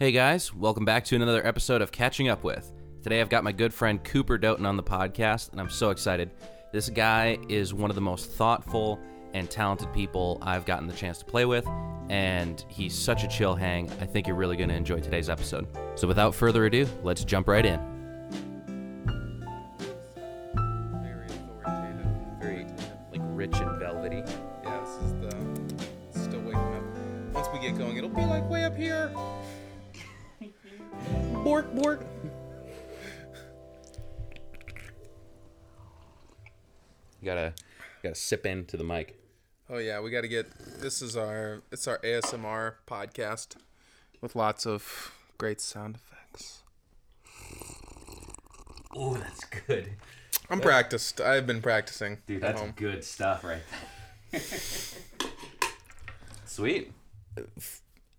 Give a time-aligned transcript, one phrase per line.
[0.00, 2.72] Hey guys, welcome back to another episode of Catching Up With.
[3.04, 6.32] Today I've got my good friend Cooper Doughton on the podcast, and I'm so excited.
[6.72, 8.98] This guy is one of the most thoughtful
[9.34, 11.64] and talented people I've gotten the chance to play with,
[12.08, 13.88] and he's such a chill hang.
[14.00, 15.68] I think you're really going to enjoy today's episode.
[15.94, 17.93] So without further ado, let's jump right in.
[31.74, 32.06] Bork bork.
[37.20, 39.18] You gotta, you gotta sip into the mic.
[39.70, 40.46] Oh yeah, we got to get.
[40.80, 41.62] This is our.
[41.72, 43.56] It's our ASMR podcast
[44.20, 46.62] with lots of great sound effects.
[48.94, 49.92] Oh, that's good.
[50.50, 51.20] I'm practiced.
[51.20, 52.18] I've been practicing.
[52.26, 52.74] Dude, that's home.
[52.76, 53.62] good stuff right
[54.30, 54.40] there.
[56.44, 56.92] Sweet.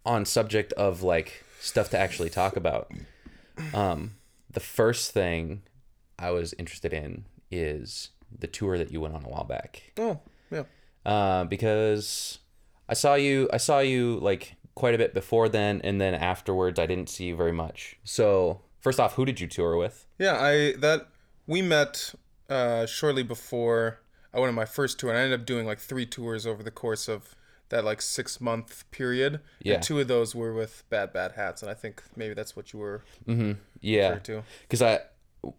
[0.04, 2.92] On subject of like stuff to actually talk about,
[3.74, 4.16] um,
[4.50, 5.64] the first thing
[6.18, 9.94] I was interested in is the tour that you went on a while back.
[9.98, 10.20] Oh
[10.52, 10.64] yeah.
[11.06, 12.40] Uh, because
[12.90, 16.80] I saw you, I saw you like quite a bit before then, and then afterwards
[16.80, 17.98] I didn't see you very much.
[18.04, 20.06] So first off, who did you tour with?
[20.20, 21.08] Yeah, I that
[21.48, 22.14] we met
[22.50, 24.00] uh, shortly before
[24.34, 26.62] I went on my first tour, and I ended up doing like three tours over
[26.62, 27.36] the course of
[27.70, 29.40] that like six month period.
[29.62, 29.76] Yeah.
[29.76, 32.74] And two of those were with Bad Bad Hats, and I think maybe that's what
[32.74, 33.54] you were mm-hmm.
[33.82, 34.44] Yeah, referring to.
[34.62, 35.00] because I,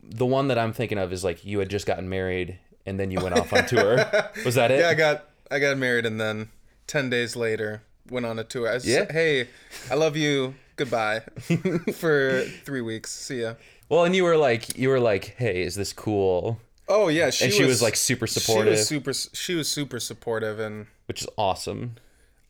[0.03, 3.11] the one that I'm thinking of is like you had just gotten married and then
[3.11, 3.97] you went off on tour.
[4.45, 4.81] Was that it?
[4.81, 6.49] Yeah, I got I got married, and then
[6.87, 8.69] ten days later went on a tour.
[8.69, 9.11] I was Yeah.
[9.11, 9.49] hey,
[9.91, 10.55] I love you.
[10.77, 11.21] Goodbye
[11.95, 13.11] for three weeks.
[13.11, 13.55] See ya.
[13.89, 16.61] Well, and you were like, you were like, hey, is this cool?
[16.89, 18.75] Oh yeah, she And she was, like, super supportive.
[18.75, 19.13] She was super.
[19.13, 21.97] She was super supportive, and Which is awesome.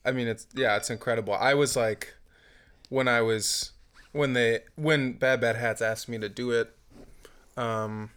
[0.04, 1.34] I mean, it's yeah, it's incredible.
[1.34, 2.14] I was like,
[2.88, 3.72] when I was
[4.12, 6.74] when they when Bad Bad Hats asked me to do it,
[7.56, 8.10] um,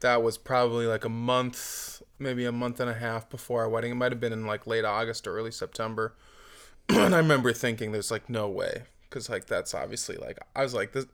[0.00, 3.92] that was probably like a month, maybe a month and a half before our wedding.
[3.92, 6.14] It might have been in like late August or early September.
[6.88, 10.74] and I remember thinking, "There's like no way," because like that's obviously like I was
[10.74, 11.06] like this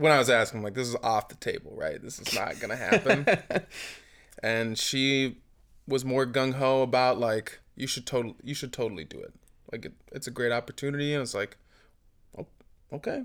[0.00, 2.02] when I was asking, like, "This is off the table, right?
[2.02, 3.26] This is not gonna happen."
[4.42, 5.36] and she
[5.86, 9.32] was more gung ho about like you should totally you should totally do it.
[9.70, 11.56] Like it, it's a great opportunity, and it's like,
[12.38, 12.46] oh,
[12.92, 13.24] okay,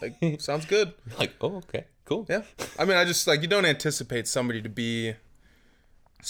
[0.00, 0.94] like sounds good.
[1.18, 2.26] Like, oh, okay, cool.
[2.28, 2.42] Yeah,
[2.78, 5.14] I mean, I just like you don't anticipate somebody to be,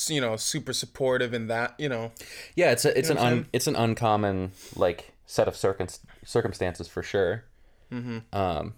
[0.09, 2.12] you know, super supportive in that, you know.
[2.56, 5.89] Yeah, it's a, it's know an un, it's an uncommon like set of circum-
[6.25, 7.44] circumstances for sure.
[7.93, 8.19] Mm-hmm.
[8.33, 8.75] Um,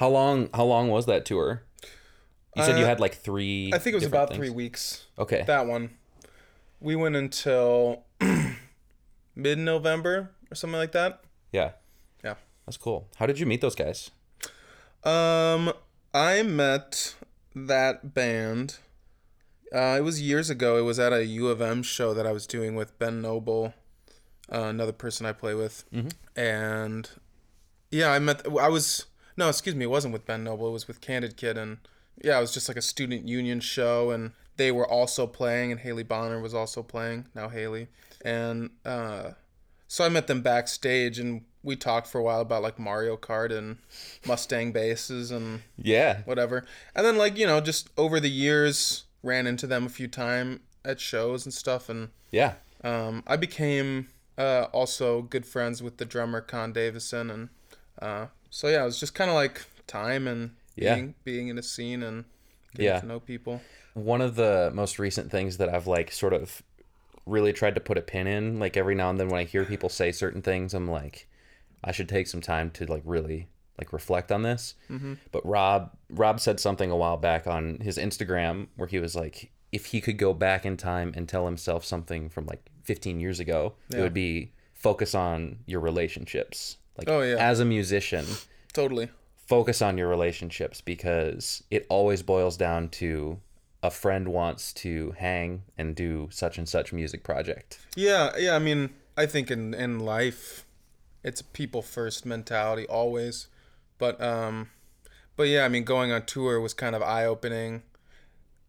[0.00, 1.62] how long how long was that tour?
[2.56, 3.70] You said you Uh, had like three.
[3.72, 5.04] I think it was about three weeks.
[5.18, 5.44] Okay.
[5.46, 5.90] That one,
[6.80, 8.02] we went until
[9.36, 11.20] mid November or something like that.
[11.52, 11.72] yeah,
[12.24, 12.34] Yeah.
[12.66, 13.08] that's cool.
[13.16, 14.10] How did you meet those guys?
[15.04, 15.72] Um,
[16.12, 17.14] I met
[17.54, 18.78] that band.
[19.72, 20.76] Uh, it was years ago.
[20.76, 23.74] It was at a U of M show that I was doing with Ben Noble,
[24.52, 25.84] uh, another person I play with,
[26.34, 27.08] and
[27.92, 28.44] yeah, I met.
[28.60, 29.06] I was
[29.40, 30.68] no, excuse me, it wasn't with Ben Noble.
[30.68, 31.78] It was with Candid Kid, and
[32.22, 35.80] yeah, it was just like a student union show, and they were also playing, and
[35.80, 37.24] Haley Bonar was also playing.
[37.34, 37.88] Now Haley,
[38.22, 39.30] and uh,
[39.88, 43.50] so I met them backstage, and we talked for a while about like Mario Kart
[43.50, 43.78] and
[44.26, 46.66] Mustang basses and Yeah, whatever.
[46.94, 50.60] And then like you know, just over the years, ran into them a few times
[50.84, 56.04] at shows and stuff, and yeah, um, I became uh, also good friends with the
[56.04, 57.48] drummer Con Davison, and
[58.02, 60.94] uh, so yeah, it was just kind of like time and Yeah.
[60.94, 62.24] being being in a scene and
[62.74, 63.00] getting Yeah.
[63.00, 63.60] to know people.
[63.94, 66.62] one of the most recent things that I've like sort of
[67.26, 69.64] really tried to put a pin in, like every now and then when I hear
[69.64, 71.28] people say certain things, I'm like,
[71.82, 74.74] I should take some time to like really like reflect on this.
[74.90, 75.14] Mm-hmm.
[75.32, 79.50] But Rob Rob said something a while back on his Instagram where he was like,
[79.72, 83.38] if he could go back in time and tell himself something from like 15 years
[83.40, 86.76] ago, it would be focus on your relationships.
[87.00, 87.36] Like Oh, yeah.
[87.36, 88.24] as a musician,
[88.72, 89.08] Totally.
[89.46, 93.40] focus on your relationships because it always boils down to
[93.82, 97.78] a friend wants to hang and do such and such music project.
[97.96, 98.54] Yeah, yeah.
[98.54, 100.66] I mean, I think in in life,
[101.24, 103.48] it's a people first mentality always,
[103.98, 104.68] but um,
[105.36, 107.82] but yeah, I mean, going on tour was kind of eye opening.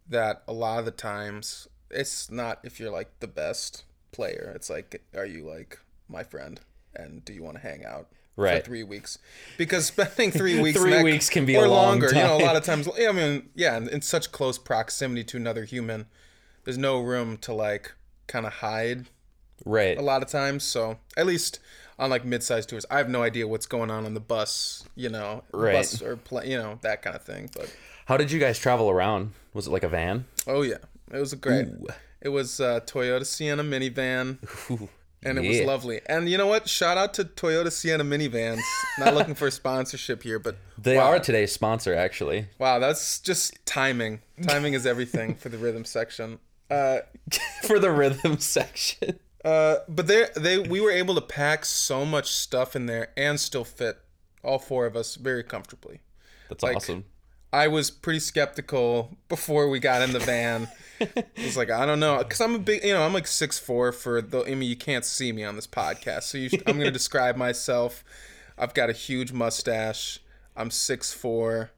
[0.07, 3.83] That a lot of the times it's not if you're like the best
[4.13, 4.51] player.
[4.55, 5.77] It's like, are you like
[6.07, 6.59] my friend,
[6.95, 8.07] and do you want to hang out?
[8.37, 8.59] Right.
[8.61, 9.17] For three weeks,
[9.57, 12.07] because spending three weeks, Three neck- weeks can be or a long longer.
[12.07, 12.87] You know, a lot of times.
[12.87, 16.05] I mean, yeah, in, in such close proximity to another human,
[16.63, 17.93] there's no room to like
[18.27, 19.07] kind of hide
[19.65, 19.97] Right.
[19.97, 20.63] a lot of times.
[20.63, 21.59] So at least
[21.99, 22.85] on like mid-sized tours.
[22.89, 25.73] I have no idea what's going on on the bus, you know, Right.
[25.73, 27.49] bus or pla you know that kind of thing.
[27.55, 27.75] But
[28.05, 29.33] How did you guys travel around?
[29.53, 30.25] Was it like a van?
[30.47, 30.77] oh yeah,
[31.13, 31.67] it was a great.
[32.21, 34.37] It was a Toyota Sienna minivan.
[35.23, 36.01] And it was lovely.
[36.07, 36.67] And you know what?
[36.67, 38.61] Shout out to Toyota Sienna minivans.
[38.97, 41.11] Not looking for a sponsorship here, but They wow.
[41.11, 42.47] are today's sponsor, actually.
[42.57, 44.21] Wow, that's just timing.
[44.41, 46.39] Timing is everything for the rhythm section.
[46.71, 46.99] Uh,
[47.63, 49.19] For the rhythm section.
[49.43, 53.37] uh, but they they we were able to pack so much stuff in there and
[53.39, 53.97] still fit
[54.43, 55.99] all four of us very comfortably.
[56.49, 57.03] That's Like- awesome.
[57.53, 60.69] I was pretty skeptical before we got in the van.
[61.01, 63.59] I was like, I don't know, because I'm a big, you know, I'm like six
[63.59, 64.43] four for the.
[64.43, 67.35] I mean, you can't see me on this podcast, so you should, I'm gonna describe
[67.35, 68.03] myself.
[68.57, 70.19] I've got a huge mustache.
[70.55, 71.71] I'm six four,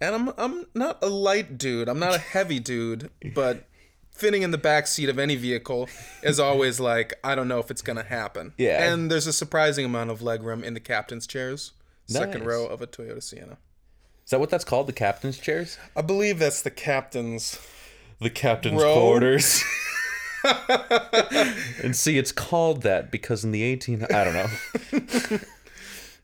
[0.00, 1.88] and I'm I'm not a light dude.
[1.88, 3.66] I'm not a heavy dude, but
[4.12, 5.88] fitting in the back seat of any vehicle
[6.22, 8.52] is always like I don't know if it's gonna happen.
[8.58, 8.92] Yeah.
[8.92, 11.72] And there's a surprising amount of legroom in the captain's chairs,
[12.06, 13.58] second row of a Toyota Sienna.
[14.24, 14.86] Is that what that's called?
[14.86, 15.78] The captain's chairs?
[15.96, 17.58] I believe that's the captain's.
[18.20, 19.62] The captain's quarters.
[21.82, 24.06] and see, it's called that because in the 18...
[24.12, 25.38] I don't know.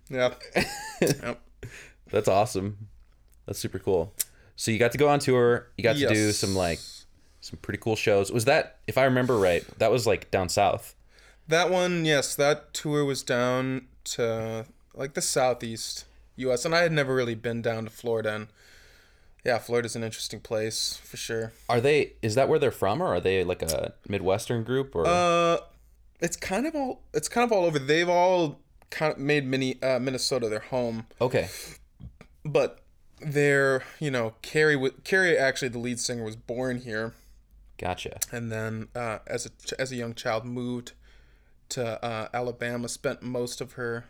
[0.08, 0.34] Yeah.
[1.00, 1.43] yep.
[2.12, 2.88] That's awesome.
[3.44, 4.14] That's super cool.
[4.54, 5.69] So you got to go on tour.
[5.76, 6.78] You got to do some like
[7.40, 8.31] some pretty cool shows.
[8.32, 10.94] Was that, if I remember right, that was like down south?
[11.49, 16.04] That one, yes, that tour was down to like the southeast
[16.37, 16.64] U.S.
[16.64, 18.34] and I had never really been down to Florida.
[18.34, 18.49] And
[19.46, 21.52] yeah, Florida's an interesting place for sure.
[21.69, 22.14] Are they?
[22.20, 24.94] Is that where they're from, or are they like a midwestern group?
[24.96, 25.58] Or Uh,
[26.20, 27.78] it's kind of all it's kind of all over.
[27.78, 28.60] They've all
[28.90, 31.48] kind of made mini uh, Minnesota their home, okay,
[32.44, 32.81] but
[33.20, 37.14] they're you know Carrie Carrie actually the lead singer was born here.
[37.78, 38.19] gotcha.
[38.32, 40.92] and then uh, as a as a young child moved
[41.69, 42.88] to uh, Alabama.
[42.88, 44.06] Spent most of her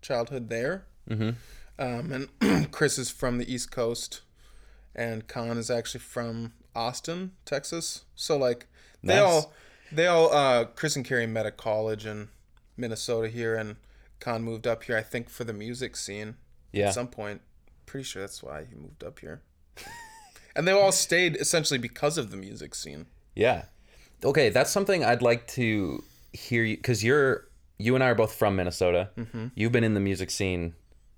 [0.00, 0.84] childhood there.
[1.08, 1.30] Mm-hmm.
[1.78, 4.20] Um, and Chris is from the East Coast,
[4.94, 8.04] and Con is actually from Austin, Texas.
[8.14, 8.66] So like
[9.02, 9.22] they Nice.
[9.24, 9.52] all
[9.90, 12.28] they all uh, Chris and Carrie met at college in
[12.76, 13.76] Minnesota here, and
[14.20, 14.96] Con moved up here.
[14.96, 16.36] I think for the music scene
[16.72, 17.40] Yeah, at some point.
[17.86, 19.42] Pretty sure that's why he moved up here.
[20.56, 23.06] and they all stayed essentially because of the music scene.
[23.34, 23.64] yeah.
[24.24, 27.48] Okay, that's something I'd like to hear you because you're
[27.78, 29.10] you and I are both from Minnesota.
[29.18, 29.48] Mm-hmm.
[29.56, 30.74] You've been in the music scene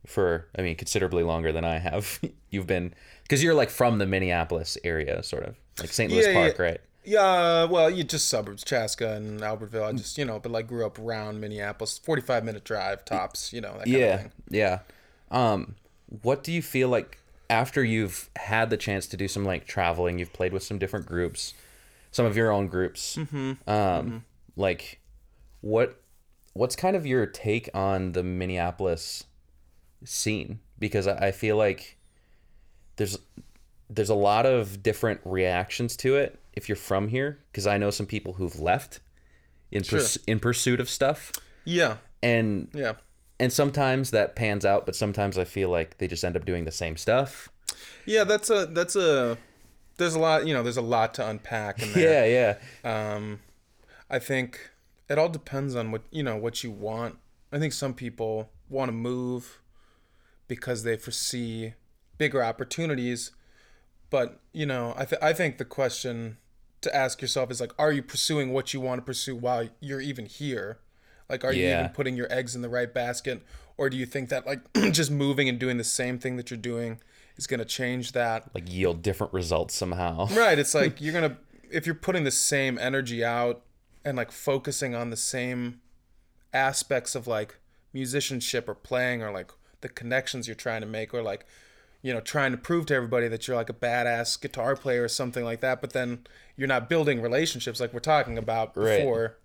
[0.07, 2.21] for I mean considerably longer than I have.
[2.51, 6.11] You've been because you're like from the Minneapolis area, sort of like St.
[6.13, 6.65] Louis Yeah, Park, yeah.
[6.65, 6.81] right?
[7.07, 9.85] Yeah, well, you just suburbs, Chaska and Albertville.
[9.85, 13.61] I just, you know, but like grew up around Minneapolis, 45 minute drive tops, you
[13.61, 14.33] know, that kind of yeah thing.
[14.51, 14.79] yeah
[15.31, 15.75] um
[16.23, 17.19] what do you feel like
[17.51, 21.07] after you've had the chance to do some like traveling you've played with some different
[21.07, 21.55] groups
[22.11, 23.19] some of your own groups
[23.67, 24.25] um
[24.57, 25.01] like
[25.61, 26.01] what
[26.53, 29.25] what's kind of your take on the minneapolis
[30.05, 31.97] scene because i feel like
[32.97, 33.19] there's
[33.91, 37.91] there's a lot of different reactions to it if you're from here because i know
[37.91, 39.01] some people who've left
[39.71, 41.33] in purs- in pursuit of stuff
[41.65, 42.95] Yeah, and yeah.
[43.41, 46.65] and sometimes that pans out but sometimes i feel like they just end up doing
[46.65, 47.49] the same stuff
[48.07, 49.37] Yeah, that's a, that's a,
[49.97, 52.27] there's a lot, you know, there's a lot to unpack in there.
[52.27, 53.41] yeah yeah Um,
[54.11, 54.71] I think
[55.09, 57.17] it all depends on what you know what you want.
[57.53, 59.61] I think some people want to move
[60.49, 61.75] because they foresee
[62.19, 63.31] bigger opportunities,
[64.11, 66.39] but you know, I th- I think the question
[66.83, 70.01] to ask yourself is like, are you pursuing what you want to pursue while you're
[70.01, 70.79] even here?
[71.29, 73.43] Like, are you even putting your eggs in the right basket,
[73.77, 74.61] or do you think that like
[74.93, 77.01] just moving and doing the same thing that you're doing
[77.37, 78.55] is going to change that?
[78.55, 80.59] like yield different results somehow Right.
[80.59, 81.39] It's like you're gonna
[81.71, 83.63] if you're putting the same energy out
[84.05, 85.81] and like focusing on the same
[86.53, 87.59] aspects of like
[87.93, 89.51] musicianship or playing or like
[89.85, 91.47] the connections you're trying to make or like
[92.03, 95.09] you know trying to prove to everybody that you're like a badass guitar player or
[95.09, 96.27] something like that but then
[96.57, 98.99] you're not building relationships like we're talking about Right.
[98.99, 99.37] before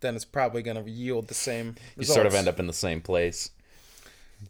[0.00, 2.72] then it's probably going to yield the same you sort of end up in the
[2.72, 3.50] same place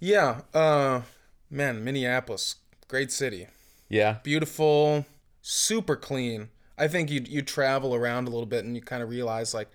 [0.00, 1.02] yeah uh
[1.50, 2.56] man minneapolis
[2.88, 3.46] great city
[3.88, 5.06] yeah beautiful,
[5.40, 6.50] super clean.
[6.76, 9.68] I think you you travel around a little bit and you kind of realize like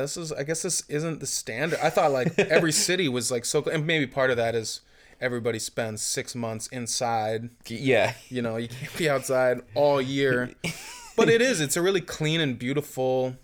[0.00, 1.78] this is I guess this isn't the standard.
[1.82, 4.80] I thought like every city was like so and maybe part of that is
[5.20, 7.50] everybody spends 6 months inside.
[7.68, 10.50] yeah You know, you can't be outside all year.
[11.14, 13.36] But it is it's a really clean and beautiful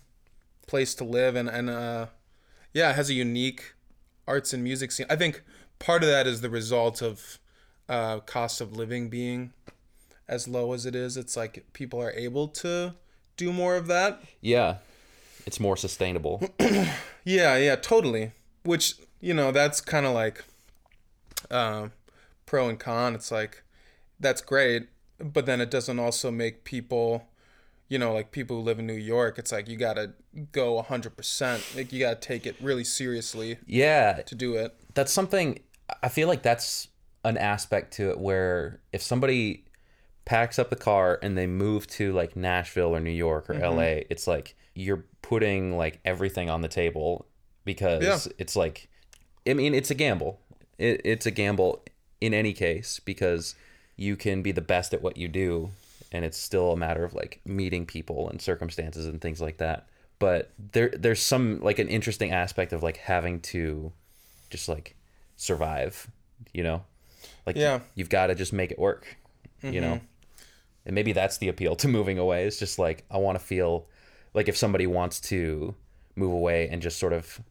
[0.65, 2.07] place to live and and uh
[2.73, 3.73] yeah, it has a unique
[4.27, 5.05] arts and music scene.
[5.09, 5.43] I think
[5.79, 7.39] part of that is the result of
[7.87, 9.53] uh, cost of living being
[10.27, 11.17] as low as it is.
[11.17, 12.93] It's like people are able to
[13.37, 14.21] do more of that.
[14.41, 14.77] yeah
[15.45, 16.41] it's more sustainable
[17.25, 18.31] Yeah, yeah, totally.
[18.63, 20.43] which you know that's kind of like
[21.51, 21.91] um,
[22.45, 23.15] pro and con.
[23.15, 23.63] It's like
[24.19, 24.87] that's great,
[25.19, 27.27] but then it doesn't also make people,
[27.87, 29.37] you know, like people who live in New York.
[29.37, 30.13] It's like you gotta
[30.51, 31.63] go hundred percent.
[31.75, 34.75] Like you gotta take it really seriously Yeah, to do it.
[34.93, 35.59] that's something
[36.03, 36.87] I feel like that's
[37.25, 39.65] an aspect to it where if somebody
[40.25, 44.01] packs up the car and they move to like Nashville or New York or LA,
[44.09, 47.25] it's like you're putting like everything on the table
[47.65, 48.33] because Yeah.
[48.39, 48.87] it's like
[49.47, 50.39] I mean it's a gamble.
[50.77, 51.83] It, it's a gamble
[52.19, 53.55] in any case because
[53.95, 55.69] you can be the best at what you do
[56.11, 59.87] and it's still a matter of like meeting people and circumstances and things like that.
[60.17, 63.91] But there there's some like an interesting aspect of like having to
[64.49, 64.95] just like
[65.37, 66.09] survive,
[66.53, 66.83] you know?
[67.45, 67.81] Like Yeah.
[67.95, 69.05] you've got to just make it work,
[69.61, 69.95] you know?
[69.95, 70.05] Mm-hmm.
[70.85, 72.45] And maybe that's the appeal to moving away.
[72.45, 73.85] It's just like I want to feel
[74.33, 75.75] like if somebody wants to
[76.15, 77.41] move away and just sort of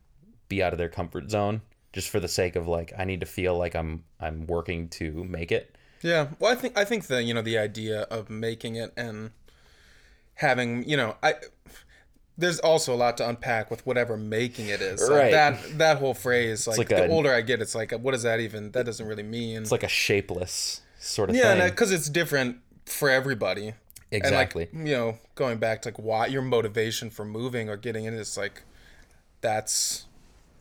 [0.48, 1.60] be out of their comfort zone
[1.92, 5.24] just for the sake of like I need to feel like I'm I'm working to
[5.24, 5.74] make it.
[6.02, 6.28] Yeah.
[6.38, 9.30] Well, I think I think the you know the idea of making it and
[10.34, 11.34] having you know I
[12.36, 15.00] there's also a lot to unpack with whatever making it is.
[15.02, 15.30] Like, Right.
[15.32, 18.22] that that whole phrase like, like the a- older I get, it's like what does
[18.22, 19.62] that even that doesn't really mean.
[19.62, 21.68] It's like a shapeless sort of yeah, thing.
[21.70, 23.74] because it's different for everybody.
[24.10, 24.68] Exactly.
[24.72, 28.04] And like you know, going back to like why your motivation for moving or getting
[28.04, 28.62] in is like
[29.40, 30.06] that's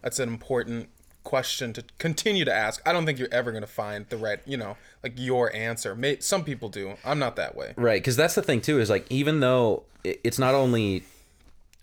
[0.02, 0.90] that's an important
[1.24, 2.82] question to continue to ask.
[2.86, 5.96] I don't think you're ever gonna find the right, you know, like your answer.
[5.96, 6.96] May, some people do.
[7.04, 7.74] I'm not that way.
[7.76, 8.80] Right, because that's the thing too.
[8.80, 11.04] Is like even though it's not only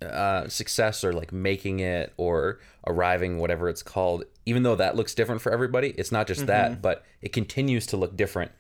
[0.03, 4.25] uh, success or like making it or arriving, whatever it's called.
[4.47, 7.97] Even though that looks different for everybody, it's not just that, but it continues to
[7.97, 8.53] look different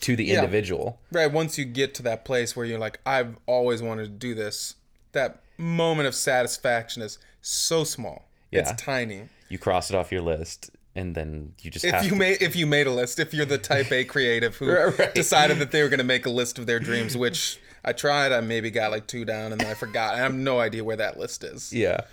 [0.00, 0.98] to the individual.
[1.12, 1.30] Right.
[1.30, 4.74] Once you get to that place where you're like, I've always wanted to do this,
[5.12, 8.24] that moment of satisfaction is so small.
[8.50, 8.60] Yeah.
[8.60, 9.28] It's tiny.
[9.48, 12.16] You cross it off your list, and then you just If have you to.
[12.16, 15.14] made if you made a list, if you're the type A creative who Right, right.
[15.14, 18.32] decided that they were going to make a list of their dreams, which I tried,
[18.32, 20.14] I maybe got like two down, and then I forgot.
[20.14, 21.72] I have no idea where that list is.
[21.72, 22.00] yeah.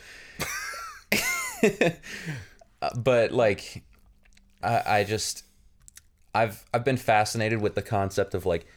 [2.81, 3.83] Uh, but like,
[4.61, 5.44] I, I just,
[6.35, 8.67] I've I've been fascinated with the concept of like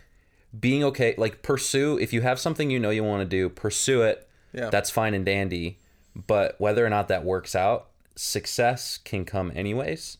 [0.58, 1.14] being okay.
[1.18, 4.28] Like pursue if you have something you know you want to do, pursue it.
[4.52, 4.70] Yeah.
[4.70, 5.78] That's fine and dandy.
[6.14, 10.18] But whether or not that works out, success can come anyways,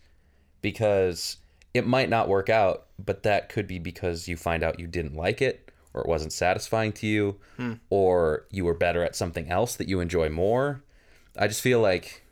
[0.60, 1.38] because
[1.74, 5.14] it might not work out, but that could be because you find out you didn't
[5.14, 7.74] like it or it wasn't satisfying to you hmm.
[7.90, 10.82] or you were better at something else that you enjoy more.
[11.36, 12.22] I just feel like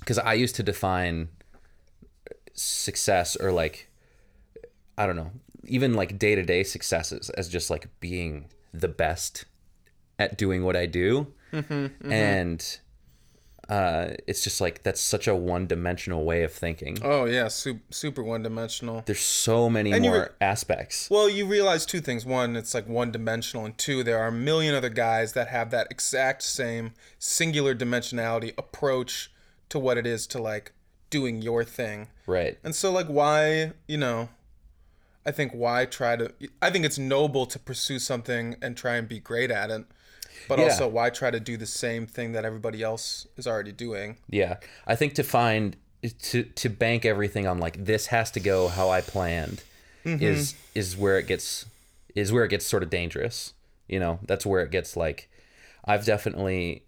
[0.00, 1.28] because I used to define
[2.54, 3.88] success or like
[4.98, 5.30] I don't know,
[5.64, 9.44] even like day to day successes as just like being the best
[10.18, 12.78] at doing what I do, and
[13.68, 16.98] uh, it's just like that's such a one dimensional way of thinking.
[17.02, 19.02] Oh yeah, super, super one dimensional.
[19.06, 21.08] There's so many And more re- aspects.
[21.10, 22.26] Well, you realize two things.
[22.26, 25.70] One, it's like one dimensional, and two, there are a million other guys that have
[25.70, 29.32] that exact same singular dimensionality approach
[29.70, 30.72] to what it is to like
[31.08, 32.08] doing your thing.
[32.26, 32.58] Right.
[32.62, 34.28] And so, like, why, you know,
[35.24, 39.08] I think why try to, I think it's noble to pursue something and try and
[39.08, 39.84] be great at it.
[40.48, 40.64] But Yeah.
[40.66, 44.16] also, why try to do the same thing that everybody else is already doing?
[44.28, 48.66] Yeah, I think to find to to bank everything on like this has to go
[48.66, 49.62] how I planned
[50.04, 50.22] mm-hmm.
[50.22, 51.66] is is where it gets
[52.14, 53.54] is where it gets sort of dangerous.
[53.88, 55.28] You know, that's where it gets like
[55.84, 56.84] I've definitely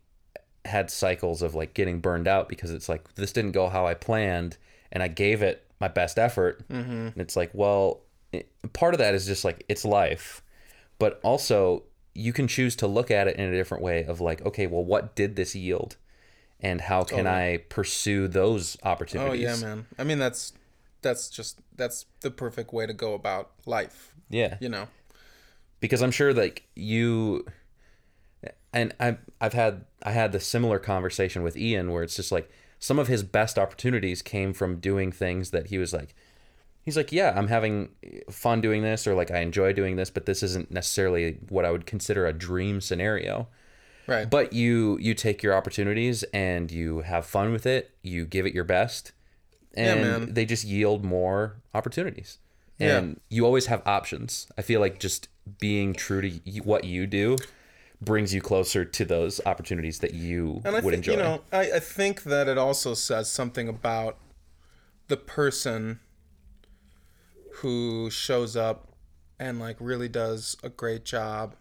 [0.65, 3.95] had cycles of like getting burned out because it's like this didn't go how I
[3.95, 4.57] planned
[4.91, 6.67] and I gave it my best effort.
[6.69, 7.09] Mm-hmm.
[7.09, 8.01] And it's like, well,
[8.73, 10.43] part of that is just like it's life,
[10.99, 14.41] but also you can choose to look at it in a different way of like,
[14.47, 15.97] okay, well, what did this yield?
[16.61, 19.31] And how can I pursue those opportunities?
[19.31, 19.87] Oh yeah, man.
[19.99, 20.53] I mean, that's
[21.03, 24.15] that's just that's the perfect way to go about life.
[24.31, 24.57] Yeah.
[24.61, 24.89] You know.
[25.81, 27.45] because I'm sure like you
[28.73, 32.51] and I I've had I had the similar conversation with Ian where it's just like
[32.79, 36.15] some of his best opportunities came from doing things that he was like
[36.85, 37.91] he's like yeah I'm having
[38.31, 41.71] fun doing this or like I enjoy doing this but this isn't necessarily what I
[41.71, 43.49] would consider a dream scenario
[44.07, 44.29] Right.
[44.29, 48.53] but you you take your opportunities and you have fun with it you give it
[48.55, 49.13] your best
[49.77, 50.35] and man.
[50.35, 52.39] they just yield more opportunities
[52.79, 52.99] Yeah.
[52.99, 56.29] and you always have options i feel like just being true to
[56.65, 57.37] what you do
[58.03, 61.41] brings you closer to those opportunities that you And I would think enjoy you know,
[61.51, 64.19] I, I think that it also says something about
[65.09, 66.01] the person
[67.59, 68.89] who shows up
[69.39, 71.55] and like really does a great job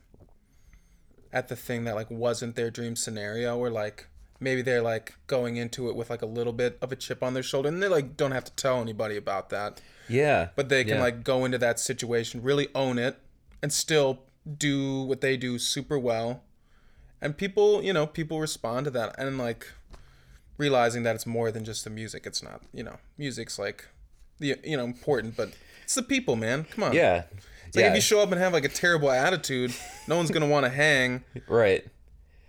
[1.31, 4.07] at the thing that like wasn't their dream scenario or like
[4.39, 7.33] maybe they're like going into it with like a little bit of a chip on
[7.33, 10.49] their shoulder and they like don't have to tell anybody about that Yeah.
[10.55, 11.01] but they can Yeah.
[11.03, 13.17] like go into that situation really own it
[13.61, 14.19] and still
[14.57, 16.43] do what they do super well
[17.21, 19.67] and people you know people respond to that and like
[20.57, 23.87] realizing that it's more than just the music it's not you know music's like
[24.39, 25.51] the you know important but
[25.83, 27.23] it's the people man come on Yeah.
[27.67, 27.89] it's like yeah.
[27.89, 29.73] if you show up and have like a terrible attitude
[30.07, 31.85] no one's gonna want to hang right.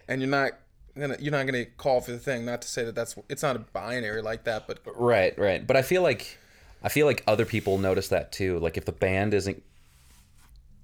[0.08, 0.52] and you're not
[0.98, 3.56] gonna you're not gonna call for the thing not to say that that's it's not
[3.56, 5.66] a binary like that but Right, right.
[5.66, 6.38] But I feel like
[6.82, 8.58] I feel like other people notice that too.
[8.60, 9.62] Like if the band isn't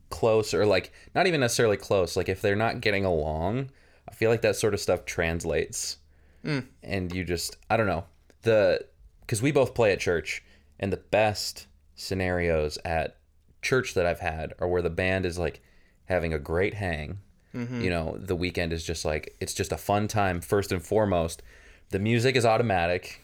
[0.08, 3.70] close or like not even necessarily close, like if they're not getting along,
[4.08, 5.98] I feel like that sort of stuff translates.
[6.44, 6.64] Mm.
[6.82, 8.04] And you just I don't know.
[8.42, 8.84] The
[9.28, 10.42] cuz we both play at church
[10.78, 11.66] and the best
[12.00, 13.16] scenarios at
[13.62, 15.60] church that I've had are where the band is like
[16.06, 17.18] having a great hang.
[17.54, 17.80] Mm-hmm.
[17.82, 21.42] You know, the weekend is just like it's just a fun time first and foremost.
[21.90, 23.20] The music is automatic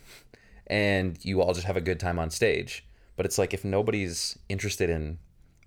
[0.67, 2.85] and you all just have a good time on stage.
[3.17, 5.19] But it's like if nobody's interested in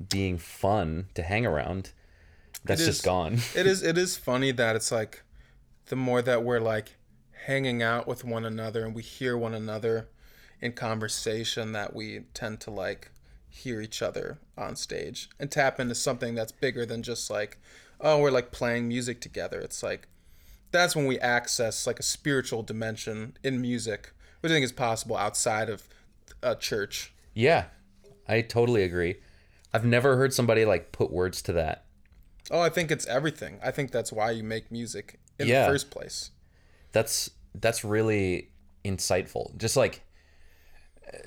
[0.10, 1.92] being fun to hang around,
[2.64, 3.40] that's It just gone.
[3.56, 5.24] it is it is funny that it's like
[5.88, 6.96] the more that we're like
[7.46, 10.10] hanging out with one another and we hear one another
[10.62, 13.12] in conversation that we tend to like
[13.50, 17.58] hear each other on stage and tap into something that's bigger than just like
[18.00, 20.08] oh we're like playing music together it's like
[20.72, 24.12] that's when we access like a spiritual dimension in music
[24.42, 25.88] which i think is possible outside of
[26.44, 27.66] a church yeah.
[28.28, 29.16] I totally agree.
[29.74, 31.86] I've never heard somebody like put words to that.
[32.52, 35.66] oh i think it's everything i think that's why you make music in Yeah.
[35.66, 36.32] the first place
[36.92, 38.50] That's that's really
[38.86, 39.58] insightful.
[39.58, 40.02] Just like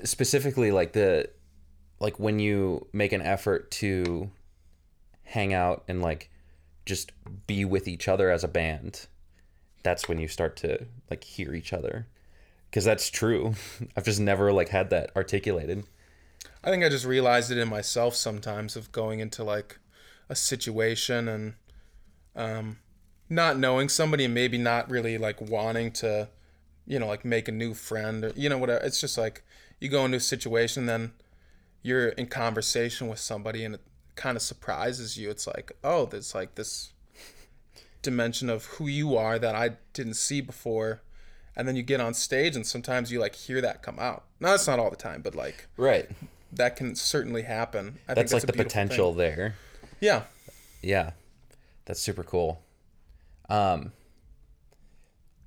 [0.03, 1.29] specifically like the
[1.99, 4.29] like when you make an effort to
[5.23, 6.29] hang out and like
[6.85, 7.11] just
[7.47, 9.07] be with each other as a band
[9.83, 12.07] that's when you start to like hear each other.
[12.69, 13.53] Because that's true.
[13.95, 15.83] I've just never like had that articulated.
[16.63, 19.79] I think I just realized it in myself sometimes of going into like
[20.29, 21.53] a situation and
[22.35, 22.77] um,
[23.29, 26.29] not knowing somebody and maybe not really like wanting to,
[26.87, 28.83] you know, like make a new friend or, you know, whatever.
[28.83, 29.43] It's just like
[29.83, 31.11] you go into a situation, then
[31.81, 33.81] you're in conversation with somebody and it
[34.15, 35.29] kind of surprises you.
[35.29, 36.93] It's like, oh, there's like this
[38.01, 41.01] dimension of who you are that I didn't see before.
[41.55, 44.23] And then you get on stage and sometimes you like hear that come out.
[44.39, 46.09] Now, that's not all the time, but like right
[46.53, 47.97] that can certainly happen.
[48.07, 48.87] I that's, think like the beautiful thing.
[48.87, 49.55] potential there
[49.99, 50.23] Yeah.
[50.81, 51.11] yeah
[51.85, 52.61] that's super cool
[53.49, 53.91] um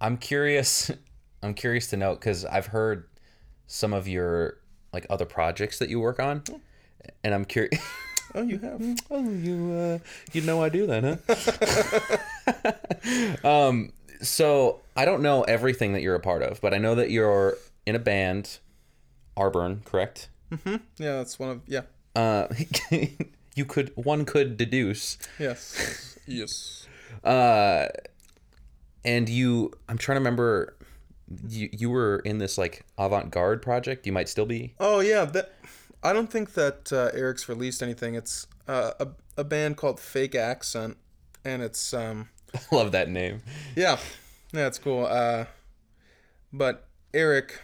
[0.01, 0.90] i'm curious
[1.42, 3.09] i'm curious to know because i've heard
[3.66, 4.59] some of your
[4.92, 6.42] like other projects that you work on
[7.24, 7.81] and i'm curious
[8.35, 8.83] Oh, you have.
[9.11, 9.98] oh you uh
[10.33, 11.20] you know i do that
[13.42, 16.94] huh um so i don't know everything that you're a part of but i know
[16.94, 18.59] that you're in a band
[19.37, 20.76] arburn correct Mm-hmm.
[20.98, 21.62] Yeah, that's one of.
[21.66, 21.81] Yeah.
[22.14, 22.46] uh
[23.57, 26.16] you could one could deduce Yes.
[26.24, 26.87] yes.
[27.24, 27.87] uh
[29.05, 30.76] and you i'm trying to remember
[31.49, 35.25] you you were in this like avant-garde project you might still be Oh yeah.
[35.25, 35.53] That.
[36.03, 38.15] I don't think that uh, Eric's released anything.
[38.15, 40.97] It's uh, a a band called Fake Accent,
[41.45, 42.29] and it's um
[42.73, 43.43] love that name
[43.75, 43.99] yeah,
[44.53, 45.07] yeah, it's cool.
[45.07, 45.47] Uh,
[46.53, 47.61] but Eric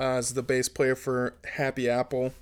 [0.00, 2.34] uh, is the bass player for Happy Apple,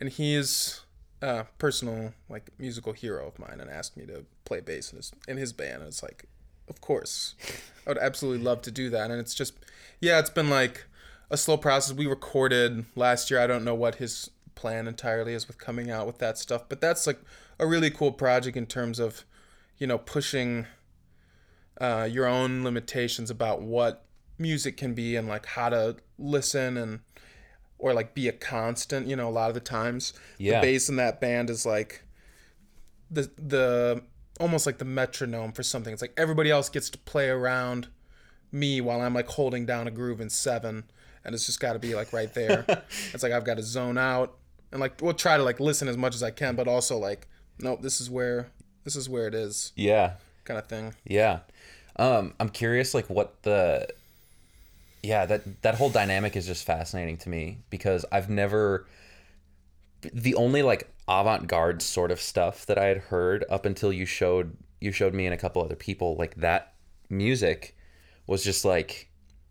[0.00, 0.80] and he's
[1.22, 5.12] a personal like musical hero of mine, and asked me to play bass in his
[5.28, 5.76] in his band.
[5.82, 6.24] And it's like,
[6.68, 7.34] of course,
[7.86, 9.10] I would absolutely love to do that.
[9.10, 9.54] And it's just,
[10.04, 10.84] yeah, it's been like
[11.30, 11.94] a slow process.
[11.96, 13.40] We recorded last year.
[13.40, 16.80] I don't know what his plan entirely is with coming out with that stuff, but
[16.80, 17.20] that's like
[17.58, 19.24] a really cool project in terms of,
[19.78, 20.66] you know, pushing
[21.80, 24.04] uh, your own limitations about what
[24.38, 27.00] music can be and like how to listen and
[27.78, 30.60] or like be a constant you know a lot of the times Yeah.
[30.60, 32.02] the bass in that band is like
[33.10, 34.02] the the
[34.40, 37.88] almost like the metronome for something it's like everybody else gets to play around
[38.54, 40.84] me while i'm like holding down a groove in seven
[41.24, 42.64] and it's just got to be like right there
[43.12, 44.36] it's like i've got to zone out
[44.72, 47.26] and like we'll try to like listen as much as i can but also like
[47.58, 48.48] nope this is where
[48.84, 50.14] this is where it is yeah
[50.44, 51.40] kind of thing Yeah.
[51.96, 53.88] Um, I'm curious, like, what the.
[55.02, 58.86] Yeah, that that whole dynamic is just fascinating to me because I've never.
[60.12, 64.56] The only like avant-garde sort of stuff that I had heard up until you showed
[64.80, 66.72] you showed me and a couple other people like that
[67.10, 67.73] music
[68.26, 69.10] was just like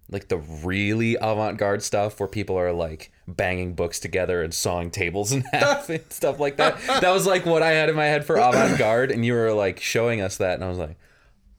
[0.09, 5.31] like the really avant-garde stuff where people are like banging books together and sawing tables
[5.31, 6.77] in half and stuff like that.
[7.01, 9.79] That was like what I had in my head for avant-garde and you were like
[9.79, 10.97] showing us that and I was like,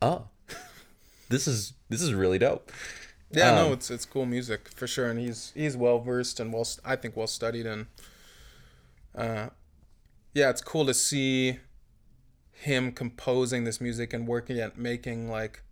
[0.02, 0.28] "Oh.
[1.30, 2.70] This is this is really dope.
[3.30, 6.52] Yeah, Um, no, it's it's cool music for sure, and he's he's well versed and
[6.52, 7.86] well, I think well studied, and
[9.16, 9.48] uh,
[10.34, 11.58] yeah, it's cool to see
[12.52, 15.62] him composing this music and working at making like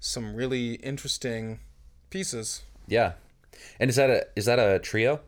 [0.00, 1.60] some really interesting
[2.10, 2.62] pieces.
[2.88, 3.12] Yeah.
[3.78, 5.20] And is that a is that a trio?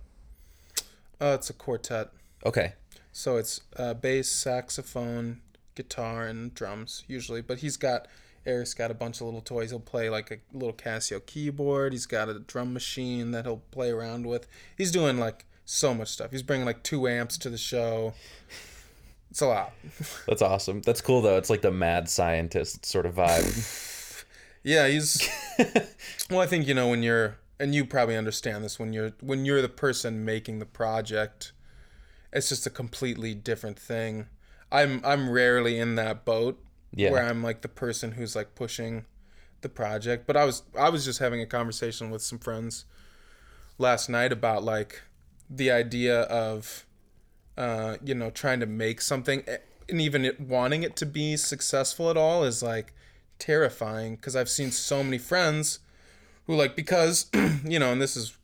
[1.20, 2.08] Uh, it's a quartet,
[2.44, 2.72] Okay.
[3.12, 5.40] so it's uh, bass, saxophone,
[5.76, 7.40] guitar, and drums usually.
[7.42, 8.08] But he's got
[8.44, 9.70] Eric's got a bunch of little toys.
[9.70, 11.92] He'll play like a little Casio keyboard.
[11.92, 14.48] He's got a drum machine that he'll play around with.
[14.76, 16.32] He's doing like so much stuff.
[16.32, 18.14] He's bringing like two amps to the show.
[19.30, 19.72] It's a lot.
[20.26, 20.80] That's awesome.
[20.82, 21.36] That's cool though.
[21.36, 23.88] It's like the mad scientist sort of vibe.
[24.62, 25.28] Yeah, he's.
[26.30, 29.44] well, I think you know when you're, and you probably understand this when you're when
[29.44, 31.52] you're the person making the project.
[32.32, 34.26] It's just a completely different thing.
[34.70, 36.62] I'm I'm rarely in that boat
[36.94, 37.10] Yeah.
[37.10, 39.04] where I'm like the person who's like pushing
[39.60, 40.26] the project.
[40.26, 42.86] But I was I was just having a conversation with some friends
[43.78, 45.02] last night about like
[45.50, 46.86] the idea of
[47.58, 51.36] uh, you know trying to make something eh, and even it, wanting it to be
[51.36, 52.94] successful at all is like
[53.42, 55.80] terrifying because I've seen so many friends
[56.46, 57.26] who like because
[57.64, 58.36] you know and this is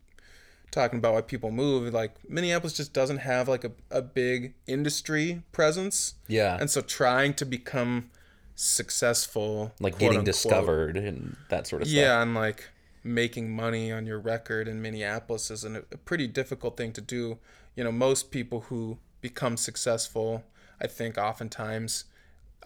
[0.72, 5.42] talking about why people move like Minneapolis just doesn't have like a, a big industry
[5.52, 6.58] presence Yeah.
[6.60, 8.10] and so trying to become
[8.56, 11.96] successful like getting unquote, discovered and that sort of stuff.
[11.96, 12.68] yeah and like
[13.04, 17.38] making money on your record in minneapolis is an, a pretty difficult thing to do
[17.76, 20.42] you know most people who become successful
[20.80, 22.04] i think oftentimes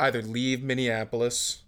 [0.01, 1.63] either leave minneapolis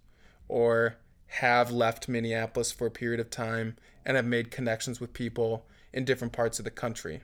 [0.49, 5.67] or have left minneapolis for a period of time and have made connections with people
[5.93, 7.23] in different parts of the country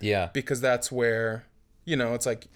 [0.00, 0.30] Yeah.
[0.32, 1.46] because that's where
[1.84, 2.46] you know it's like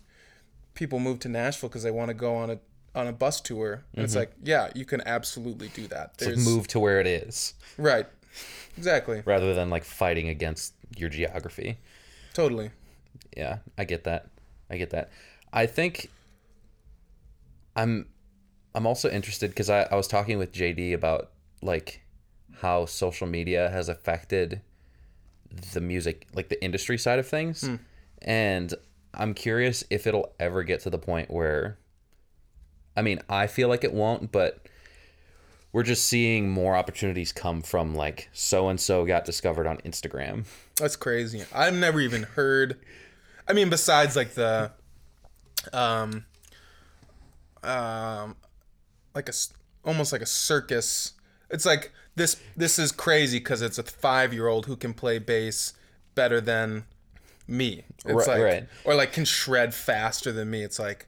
[0.74, 2.58] people move to Nashville because they want to go on a
[2.94, 4.20] on a bus tour and it's mm-hmm.
[4.20, 8.06] like yeah you can absolutely do that It's like move to where it is right
[8.76, 11.78] exactly rather than like fighting against your geography.
[12.32, 12.70] totally
[13.36, 14.30] Yeah, I get that.
[14.70, 15.10] I get that.
[15.52, 16.10] I think
[17.76, 18.06] I'm
[18.78, 22.00] I'm also interested because I, I was talking with JD about like
[22.60, 24.60] how social media has affected
[25.72, 27.68] the music like the industry side of things.
[28.22, 28.72] And
[29.12, 31.76] I'm curious if it'll ever get to the point where
[32.96, 34.68] I mean, I feel like it won't, but
[35.72, 40.44] we're just seeing more opportunities come from like so and so got discovered on Instagram.
[40.76, 42.78] that's crazy I've never even heard
[43.48, 44.70] I mean besides like the
[45.72, 46.26] um
[47.64, 48.36] um
[49.14, 49.32] like a
[49.84, 51.12] almost like a circus
[51.50, 55.18] it's like this this is crazy because it's a five year old who can play
[55.18, 55.72] bass
[56.14, 56.84] better than
[57.46, 58.68] me it's Right- like right.
[58.84, 61.06] or like can shred faster than me it's like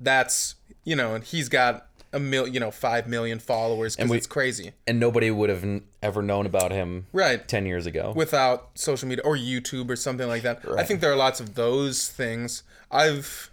[0.00, 4.26] that's you know and he's got a mil you know five million followers because it's
[4.26, 8.12] crazy And nobody would have n- ever known about him right 10 years ago.
[8.14, 10.64] without social media or YouTube or something like that.
[10.64, 10.78] Right.
[10.80, 12.62] I think there are lots of those things.
[12.90, 13.50] I've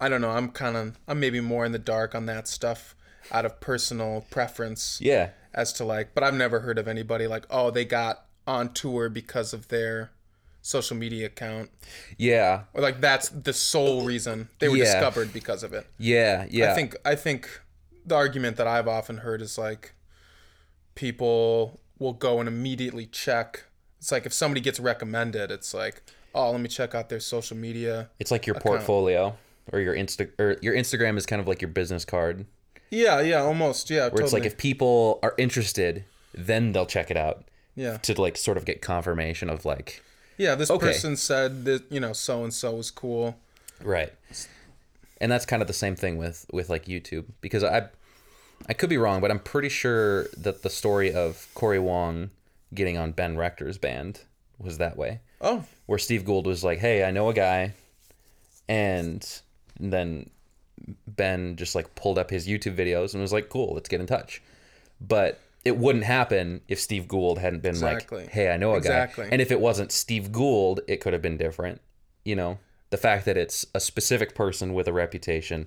[0.00, 2.94] I don't know, I'm kind of I'm maybe more in the dark on that stuff
[3.32, 5.30] out of personal preference yeah.
[5.52, 9.08] as to like but I've never heard of anybody like oh they got on tour
[9.10, 10.10] because of their
[10.62, 11.70] social media account
[12.16, 12.62] Yeah.
[12.74, 14.84] or like that's the sole reason they were Yeah.
[14.84, 15.86] discovered because of it.
[15.98, 16.46] Yeah.
[16.50, 16.72] Yeah.
[16.72, 17.60] I think I think
[18.06, 19.92] the argument that I've often heard is like
[20.94, 23.64] people will go and immediately check.
[23.98, 26.02] It's like if somebody gets recommended, it's like,
[26.34, 28.10] oh, let me check out their social media.
[28.18, 29.36] it's like your portfolio
[29.72, 32.46] or your Insta or your Instagram is kind of like your business card
[32.90, 33.90] Yeah, yeah, almost.
[33.90, 34.24] Yeah, where totally.
[34.24, 36.04] it's like if people are interested,
[36.34, 40.02] then they'll check it out yeah, to like sort of get confirmation of like
[40.36, 40.54] yeah.
[40.54, 40.86] This Okay.
[40.86, 43.36] person said that you know so and so was cool.
[43.82, 44.12] right.
[45.20, 47.88] And that's kind of the same thing with with like YouTube because I
[48.68, 52.30] I could be wrong, but I'm pretty sure that the story of Corey Wong
[52.74, 54.20] getting on Ben Rector's band
[54.58, 55.20] was that way.
[55.40, 57.72] Oh, where Steve Goold was like, "Hey, I know a guy,"
[58.68, 59.24] and
[59.78, 60.30] then
[61.06, 64.06] Ben just like pulled up his YouTube videos and was like, "Cool, let's get in
[64.06, 64.42] touch."
[65.00, 68.22] But it wouldn't happen if Steve Goold hadn't been Exactly.
[68.22, 69.24] like, "Hey, I know a Exactly.
[69.24, 71.80] guy," and if it wasn't Steve Goold, it could have been different.
[72.24, 72.58] You know,
[72.90, 75.66] the fact that it's a specific person with a reputation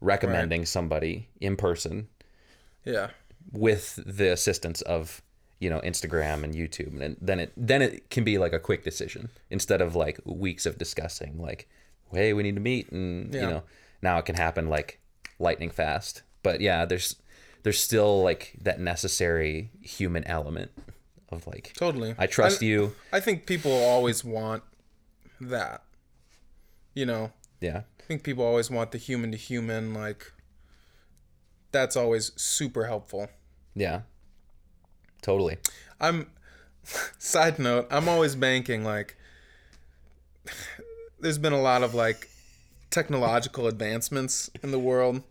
[0.00, 2.08] recommending somebody in person
[2.84, 3.10] yeah,
[3.52, 5.22] with the assistance of
[5.58, 8.84] you know Instagram and YouTube, and then it then it can be like a quick
[8.84, 11.38] decision instead of like weeks of discussing.
[11.40, 11.68] Like,
[12.12, 13.62] hey, we need to meet, and you know
[14.02, 15.00] now it can happen like
[15.38, 16.22] lightning fast.
[16.42, 17.16] But yeah, there's
[17.62, 20.70] there's still like that necessary human element
[21.30, 22.14] of like totally.
[22.18, 22.94] I trust you.
[23.12, 24.62] I think people always want
[25.40, 25.82] that.
[26.94, 30.32] You know, Yeah, I think people always want the human to human like
[31.72, 33.28] that's always super helpful.
[33.74, 34.02] Yeah.
[35.20, 35.58] Totally.
[36.00, 36.30] I'm
[37.18, 39.16] side note, I'm always banking like
[41.26, 42.28] there's been a lot of like
[42.90, 45.24] technological advancements in the world.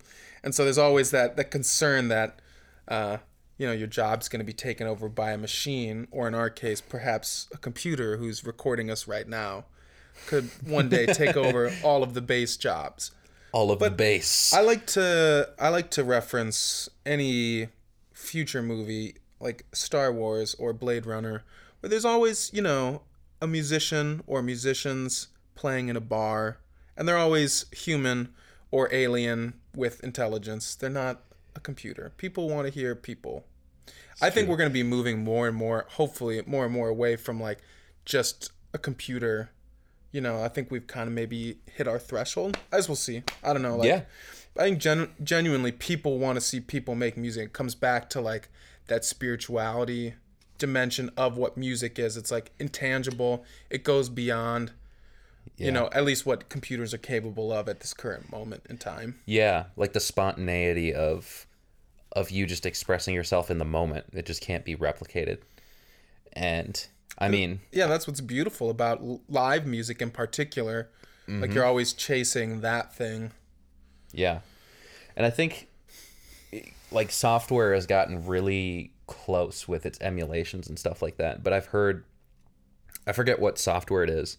[0.43, 2.41] And so there's always that that concern that
[2.89, 3.17] uh,
[3.57, 6.49] you know, your job's going to be taken over by a machine or in our
[6.49, 9.63] case perhaps a computer who's recording us right now
[10.27, 13.11] could one day take over all of the bass jobs.
[13.53, 14.53] All of the bass.
[14.53, 17.69] I like to I like to reference any
[18.11, 21.45] future movie like Star Wars or Blade Runner
[21.79, 23.03] where there's always, you know,
[23.41, 26.57] a musician or musicians playing in a bar
[26.97, 28.29] and they're always human
[28.71, 30.75] or alien with intelligence.
[30.75, 31.21] They're not
[31.55, 32.11] a computer.
[32.17, 33.45] People want to hear people.
[34.21, 37.15] I think we're going to be moving more and more, hopefully, more and more away
[37.17, 37.59] from like
[38.05, 39.49] just a computer.
[40.11, 43.23] You know, I think we've kind of maybe hit our threshold, as we'll see.
[43.43, 43.75] I don't know.
[43.77, 44.01] Like, Yeah.
[44.57, 47.47] I think gen- genuinely people want to see people make music.
[47.47, 48.47] It comes back to like
[48.87, 50.13] that spirituality
[50.57, 52.15] dimension of what music is.
[52.15, 53.43] It's like intangible.
[53.69, 54.71] It goes beyond,
[55.57, 55.65] Yeah.
[55.67, 59.19] you know, at least what computers are capable of at this current moment in time.
[59.25, 61.45] Yeah, like the spontaneity of
[62.11, 64.05] of you just expressing yourself in the moment.
[64.13, 65.39] It just can't be replicated.
[66.33, 66.85] And
[67.17, 70.89] I mean, yeah, that's what's beautiful about live music in particular.
[71.27, 71.53] Like Mm-hmm.
[71.53, 73.31] you're always chasing that thing.
[74.13, 74.39] yeah.
[75.17, 75.67] And I think
[76.91, 81.41] like software has gotten really close with its emulations and stuff like that.
[81.43, 82.03] But I've heard
[83.07, 84.37] I forget what software it is,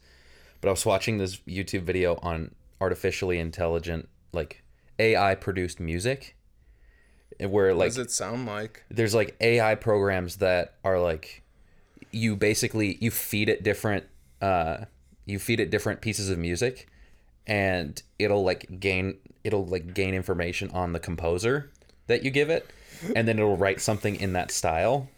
[0.60, 4.62] but I was watching this YouTube video on artificially intelligent like
[4.98, 6.36] AI produced music
[7.40, 8.84] where What like does it sound like?
[8.90, 11.42] there's like AI programs that are like
[12.12, 14.04] you basically you feed it different
[14.40, 14.84] uh
[15.26, 16.88] you feed it different pieces of music
[17.46, 21.70] and it'll like gain it'll like gain information on the composer
[22.06, 22.70] that you give it
[23.14, 25.08] and then it'll write something in that style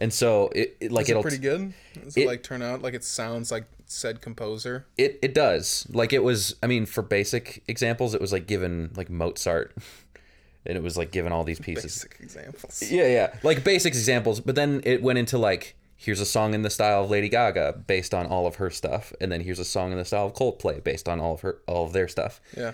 [0.00, 1.72] and so it, it like Is it it'll pretty good?
[2.02, 4.86] Does it, it- like turn out like it sounds like said composer?
[4.96, 8.88] it it does like it was i mean for basic examples it was like given
[8.94, 9.76] like mozart
[10.66, 12.82] and it was like given all these pieces Basic examples.
[12.90, 13.34] Yeah, yeah.
[13.42, 17.02] Like basic examples, but then it went into like here's a song in the style
[17.04, 19.98] of Lady Gaga based on all of her stuff, and then here's a song in
[19.98, 22.40] the style of Coldplay based on all of her all of their stuff.
[22.56, 22.72] Yeah.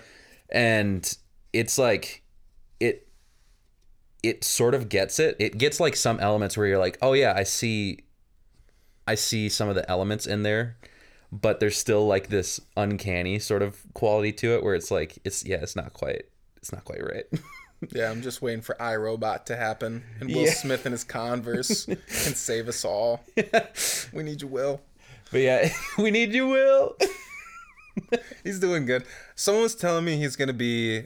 [0.49, 1.17] And
[1.53, 2.23] it's like
[2.79, 3.06] it
[4.23, 5.35] it sort of gets it.
[5.39, 7.99] It gets like some elements where you're like, "Oh yeah, I see
[9.07, 10.77] I see some of the elements in there."
[11.31, 15.45] But there's still like this uncanny sort of quality to it where it's like it's
[15.45, 16.23] yeah, it's not quite
[16.57, 17.25] it's not quite right.
[17.93, 20.49] Yeah, I'm just waiting for iRobot to happen and Will Yeah.
[20.53, 21.97] Smith and his Converse can
[22.33, 23.23] save us all.
[24.11, 24.81] We need you, Will.
[25.31, 26.97] but yeah, we need you, Will.
[28.43, 29.03] He's doing good.
[29.35, 31.05] Someone was telling me he's gonna be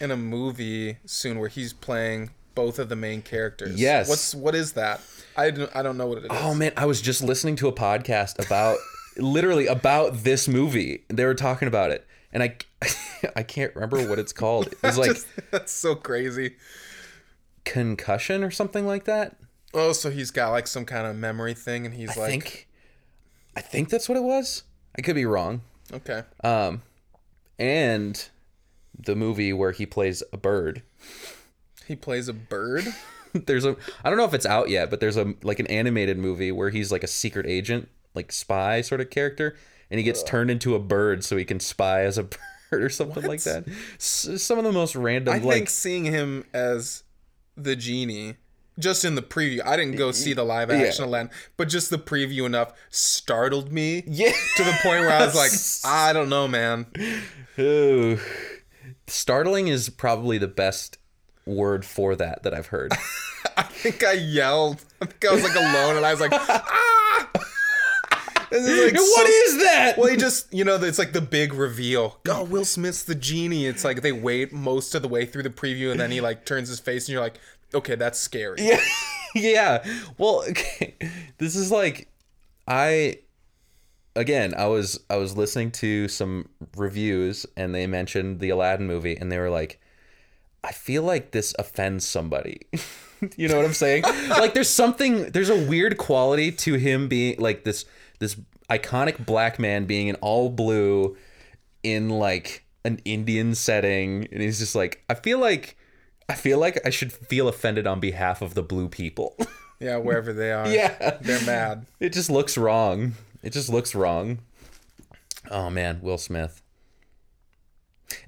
[0.00, 3.80] in a movie soon where he's playing both of the main characters.
[3.80, 4.08] Yes.
[4.08, 5.00] What's what is that?
[5.36, 6.30] I don't, I don't know what it is.
[6.32, 8.78] Oh man, I was just listening to a podcast about
[9.16, 11.04] literally about this movie.
[11.08, 12.56] They were talking about it, and I
[13.36, 14.66] I can't remember what it's called.
[14.68, 16.56] It was like Just- that's so crazy.
[17.64, 19.36] concussion or something like that.
[19.74, 22.68] Oh, so he's got like some kind of memory thing, and he's I like, think
[23.56, 24.64] I think that's what it was.
[24.96, 25.62] I could be wrong.
[25.92, 26.82] okay, Um,
[27.58, 28.28] and
[28.98, 30.82] the movie where he plays a bird.
[31.86, 32.86] He plays a bird.
[33.32, 36.18] There's a I don't know if it's out yet, but there's a like an animated
[36.18, 39.56] movie where he's like a secret agent, like spy sort of character,
[39.90, 42.24] and he gets turned into a bird so he can spy as a
[42.70, 43.66] bird or something like that.
[43.94, 47.04] S- some of the most random I like think seeing him as
[47.56, 48.34] the genie,
[48.78, 51.98] just in the preview, I didn't go see the live action Aladdin, but just the
[51.98, 54.32] preview enough startled me yeah.
[54.56, 55.52] to the point where I was like,
[55.92, 56.86] I don't know, man.
[57.58, 58.18] Ooh.
[59.06, 60.98] Startling is probably the best
[61.46, 62.92] word for that that I've heard.
[63.56, 64.84] I think I yelled.
[65.00, 67.30] I think I was like alone, and I was like, ah!
[68.52, 69.94] Like what so- is that?
[69.96, 72.20] Well, he just, you know, it's like the big reveal.
[72.28, 73.66] Oh, Will Smith's the genie.
[73.66, 76.44] It's like they wait most of the way through the preview, and then he like
[76.44, 77.38] turns his face, and you're like,
[77.74, 78.56] okay, that's scary.
[78.58, 78.80] Yeah.
[79.34, 79.84] yeah.
[80.18, 80.94] Well, okay.
[81.38, 82.08] This is like
[82.68, 83.18] I
[84.14, 89.16] again, I was I was listening to some reviews and they mentioned the Aladdin movie
[89.16, 89.80] and they were like
[90.64, 92.60] I feel like this offends somebody.
[93.36, 94.04] you know what I'm saying?
[94.30, 97.84] like there's something there's a weird quality to him being like this
[98.18, 98.36] this
[98.70, 101.16] iconic black man being in all blue
[101.82, 105.76] in like an Indian setting and he's just like I feel like
[106.28, 109.36] I feel like I should feel offended on behalf of the blue people.
[109.80, 110.68] Yeah, wherever they are.
[110.68, 111.18] Yeah.
[111.20, 111.86] They're mad.
[111.98, 113.14] it just looks wrong.
[113.42, 114.38] It just looks wrong.
[115.50, 116.62] Oh man, Will Smith.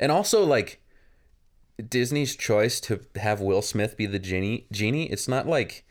[0.00, 0.80] And also like
[1.88, 5.84] Disney's choice to have Will Smith be the genie genie, it's not like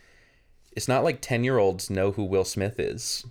[0.75, 3.25] it's not like 10-year-olds know who Will Smith is.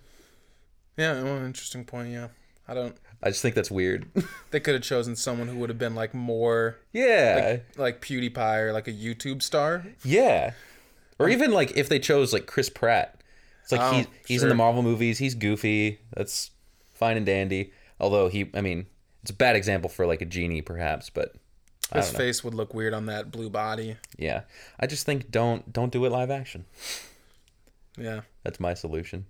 [0.96, 2.10] Yeah, well, interesting point.
[2.10, 2.28] Yeah,
[2.68, 2.96] I don't.
[3.22, 4.06] I just think that's weird.
[4.50, 7.60] They could have chosen someone who would have been like more yeah.
[7.78, 9.86] like PewDiePie or like a YouTube star.
[10.04, 10.52] Yeah.
[11.18, 13.22] Or even like if they chose like Chris Pratt.
[13.62, 14.54] It's like Oh, he's he's in the.
[14.54, 16.00] Marvel movies, he's goofy.
[16.14, 16.50] That's
[16.92, 17.72] fine and dandy.
[17.98, 18.84] Although he I mean,
[19.22, 21.34] it's a bad example for like a genie perhaps, but
[21.94, 23.96] His face would look weird on that blue body.
[24.16, 24.42] Yeah.
[24.80, 26.64] I just think don't don't do it live action.
[27.96, 28.22] Yeah.
[28.42, 29.26] That's my solution.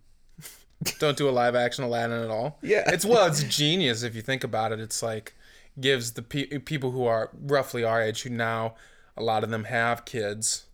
[0.98, 2.58] Don't do a live action Aladdin at all.
[2.62, 2.82] Yeah.
[2.86, 4.80] It's well, it's genius if you think about it.
[4.80, 5.34] It's like
[5.80, 8.74] gives the pe- people who are roughly our age, who now
[9.16, 10.66] a lot of them have kids,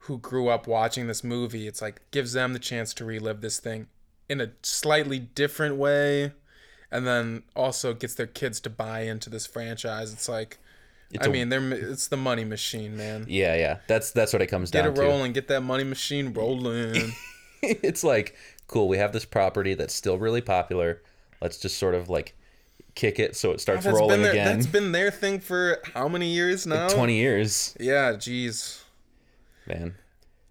[0.00, 1.66] who grew up watching this movie.
[1.66, 3.88] It's like gives them the chance to relive this thing
[4.28, 6.32] in a slightly different way,
[6.90, 10.12] and then also gets their kids to buy into this franchise.
[10.12, 10.58] It's like,
[11.10, 13.24] It's I a- mean, they're it's the money machine, man.
[13.28, 13.78] Yeah, yeah.
[13.86, 15.00] That's that's what it comes Get down to.
[15.00, 17.12] Get it rolling, get that money machine rolling.
[17.62, 21.02] it's like cool we have this property that's still really popular
[21.40, 22.36] let's just sort of like
[22.94, 26.28] kick it so it starts rolling their, again That's been their thing for how many
[26.28, 26.88] years now?
[26.88, 28.82] 20 years Yeah, jeez.
[29.66, 29.94] man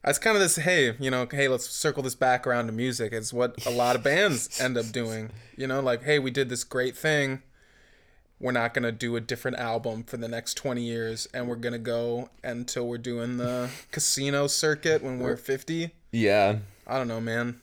[0.04, 0.56] That's kind of this.
[0.56, 3.12] Hey, you know, hey, let's circle this back around to music.
[3.14, 5.32] It's what a lot of bands end up doing.
[5.58, 7.42] You know, like, hey, we did this great thing.
[8.40, 11.80] We're not gonna do a different album for the next twenty years, and we're gonna
[11.80, 15.92] go until we're doing the casino circuit when we're fifty.
[16.12, 17.60] yeah I don't know, man.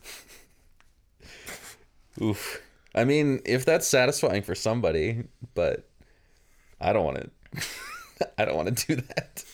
[2.23, 2.61] oof
[2.95, 5.85] i mean if that's satisfying for somebody but
[6.81, 7.17] i don't want
[7.57, 9.45] to i don't want to do that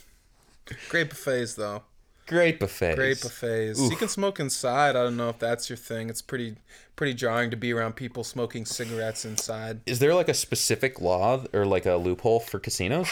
[0.88, 1.83] Great buffets, though.
[2.31, 3.81] Great buffets Great buffets.
[3.81, 4.90] You can smoke inside.
[4.97, 6.09] I don't know if that's your thing.
[6.09, 6.57] It's pretty,
[6.97, 9.81] pretty jarring to be around people smoking cigarettes inside.
[9.87, 13.09] is there like a specific law or like a loophole for casinos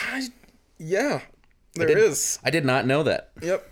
[0.78, 1.20] Yeah,
[1.74, 2.38] there did- is.
[2.44, 3.68] i did not know that Yep.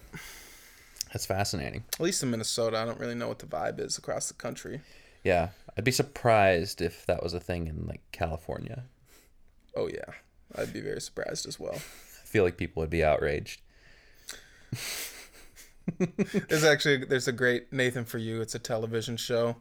[1.13, 4.29] that's fascinating At least in Minnesota, I don't really know what the vibe is across
[4.29, 4.81] the country.
[5.25, 8.85] yeah i'd be surprised if that was a thing in like california
[9.79, 10.11] Oh yeah,
[10.57, 11.75] I'd be very surprised as well.
[11.75, 13.61] i feel like people would be outraged
[16.49, 18.41] There's actually there's a great Nathan for You.
[18.41, 19.57] It's a television show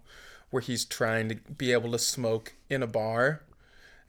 [0.49, 3.41] where he's trying to be able to smoke in a bar,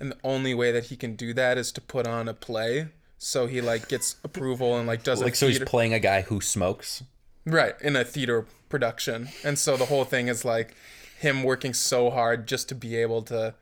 [0.01, 2.89] and the only way that he can do that is to put on a play.
[3.19, 6.41] So he like gets approval and like does like so he's playing a guy who
[6.41, 7.03] smokes
[7.45, 10.75] right in a theater production, and so the whole thing is like
[11.19, 13.55] him working so hard just to be able to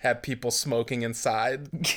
[0.00, 1.68] have people smoking inside.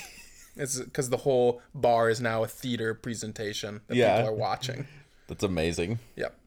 [0.54, 4.16] It's because the whole bar is now a theater presentation that Yeah.
[4.18, 4.86] people are watching.
[5.32, 5.98] That's amazing.
[6.16, 6.38] Yep.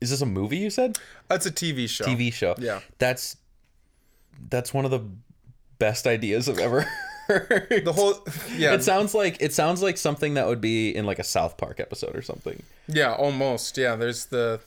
[0.00, 0.98] Is this a movie you said?
[1.28, 2.06] That's a TV show.
[2.06, 2.54] TV show.
[2.58, 2.80] Yeah.
[2.98, 3.36] That's
[4.48, 5.02] that's one of the
[5.78, 6.86] best ideas I've ever
[7.28, 7.82] heard.
[7.84, 11.18] The whole yeah, It sounds like it sounds like something that would be in like
[11.18, 12.62] a South Park episode or something.
[12.88, 13.76] yeah, almost.
[13.76, 14.60] Yeah, there's the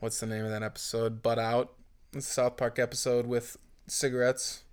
[0.00, 1.22] what's the name of that episode?
[1.22, 1.72] Butt Out.
[2.12, 4.64] It's a South Park episode with cigarettes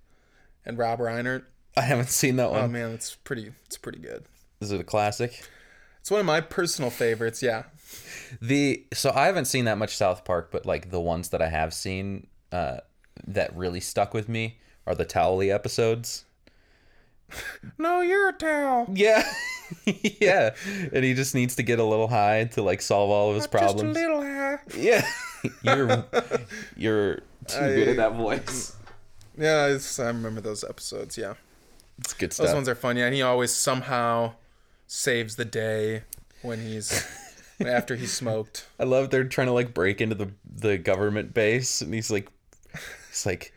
[0.66, 1.44] and Rob Reiner.
[1.76, 2.72] I haven't seen that Oh one.
[2.72, 4.24] man, it's pretty it's pretty good.
[4.60, 5.46] Is it a classic?
[6.04, 7.62] It's one of my personal favorites, yeah.
[8.42, 11.48] The so I haven't seen that much South Park, but like the ones that I
[11.48, 12.80] have seen uh,
[13.26, 16.26] that really stuck with me are the Towelie episodes.
[17.78, 18.86] No, you're a towel.
[18.92, 19.26] Yeah.
[20.20, 20.54] yeah.
[20.92, 23.46] And he just needs to get a little high to like solve all of his
[23.46, 23.96] problems.
[23.96, 24.58] Just a little high.
[24.76, 25.08] Yeah.
[25.62, 26.04] you're
[26.76, 27.14] you're
[27.46, 28.76] too good at that voice.
[29.38, 31.32] Yeah, I remember those episodes, yeah.
[31.96, 33.06] It's good Those ones are fun, yeah.
[33.06, 34.34] And he always somehow
[34.86, 36.02] saves the day
[36.42, 37.06] when he's
[37.64, 38.66] after he smoked.
[38.78, 42.28] I love they're trying to like break into the the government base and he's like
[43.08, 43.52] he's like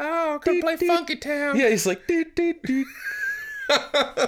[0.00, 1.56] Oh, gonna play Funky Town.
[1.56, 2.86] yeah, he's like doot, doot, doot.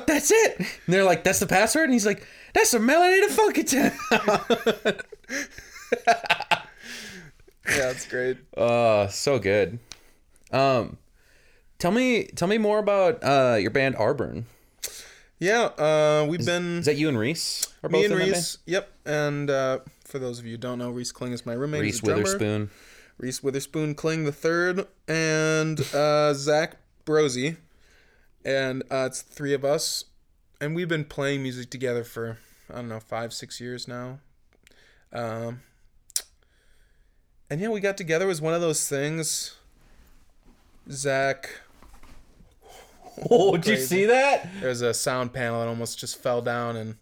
[0.06, 0.58] That's it.
[0.58, 1.84] And they're like, that's the password?
[1.84, 3.92] And he's like, that's the melody to Funky Town.
[7.66, 8.36] Yeah, it's great.
[8.56, 9.78] Oh, so good.
[10.52, 10.98] Um
[11.78, 14.44] tell me tell me more about uh your band Arburn.
[15.38, 17.66] Yeah, uh, we've been Is that you and Reese?
[17.82, 18.36] Are me and in that band?
[18.36, 18.58] Reese.
[18.66, 21.82] Yep, and uh, for those of you who don't know, Reese Kling is my roommate.
[21.82, 22.02] Reese.
[22.02, 22.70] Witherspoon.
[23.18, 27.56] Reese Witherspoon Kling the third, and uh, Zach Brosey,
[28.44, 30.04] and uh, it's three of us,
[30.60, 32.38] and we've been playing music together for
[32.70, 34.18] I don't know five six years now.
[35.12, 35.62] Um,
[37.48, 38.24] and yeah, we got together.
[38.24, 39.54] It was one of those things.
[40.90, 41.60] Zach,
[43.30, 44.48] Oh, did you see that?
[44.60, 46.96] there's a sound panel that almost just fell down, and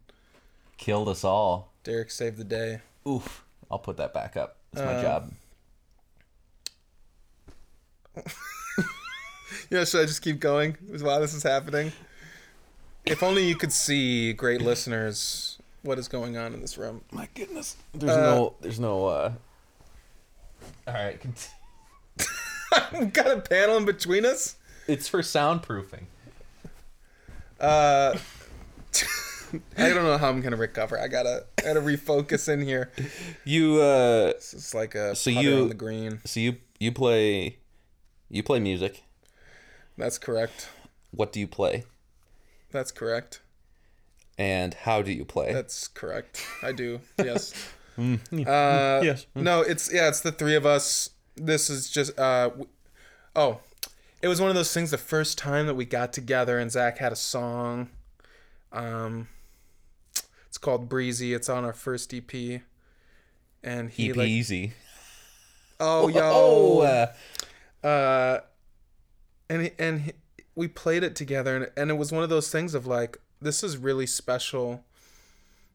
[0.77, 1.73] Killed us all.
[1.85, 2.81] Derek saved the day.
[3.09, 3.45] Oof.
[3.71, 4.57] I'll put that back up.
[4.73, 5.33] It's my Uh, job.
[9.71, 11.93] Yeah, should I just keep going while this is happening?
[13.07, 17.01] if only you could see, great listeners, what is going on in this room.
[17.11, 17.77] My goodness.
[17.95, 18.55] There's Uh, no.
[18.61, 19.07] There's no.
[19.07, 19.33] uh
[20.87, 21.19] All right.
[21.21, 21.51] Cont-
[22.93, 24.57] We've got a panel in between us.
[24.93, 26.05] It's for soundproofing.
[27.61, 28.16] Uh,
[29.76, 30.99] I don't know how I'm gonna recover.
[30.99, 32.90] I gotta I gotta refocus in here.
[33.45, 33.80] You.
[33.80, 36.20] uh This is like a So you- on the green.
[36.24, 37.59] So you you play.
[38.28, 39.03] You play music.
[39.99, 40.68] That's correct.
[41.11, 41.84] What do you play?
[42.70, 43.43] That's correct.
[44.38, 45.53] And how do you play?
[45.53, 46.45] That's correct.
[46.62, 47.01] I do.
[47.18, 47.53] Yes.
[47.99, 49.26] Mm, Uh, yes.
[49.34, 51.11] No, it's yeah, it's the three of us.
[51.36, 52.68] This is just uh, w-
[53.36, 53.61] oh,
[54.23, 54.91] it was one of those things.
[54.91, 57.91] The first time that we got together and Zach had a song,
[58.73, 59.29] um,
[60.47, 61.35] it's called Breezy.
[61.35, 62.62] It's on our first EP,
[63.62, 64.73] and he EP like easy.
[65.81, 66.81] oh yo Oh.
[67.83, 68.41] Uh, uh,
[69.49, 70.12] and he- and he,
[70.55, 73.62] we played it together, and and it was one of those things of like this
[73.64, 74.85] is really special,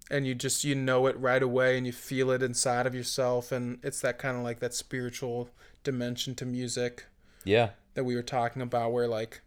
[0.09, 3.51] and you just you know it right away, and you feel it inside of yourself,
[3.51, 5.49] and it's that kind of like that spiritual
[5.83, 7.05] dimension to music
[7.47, 7.69] yeah.
[7.93, 9.41] that we were talking about, where like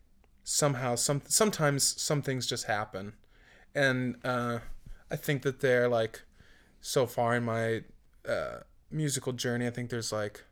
[0.44, 3.12] somehow some sometimes some things just happen,
[3.74, 4.58] and uh,
[5.10, 6.22] I think that they're like
[6.80, 7.82] so far in my
[8.28, 10.44] uh, musical journey, I think there's like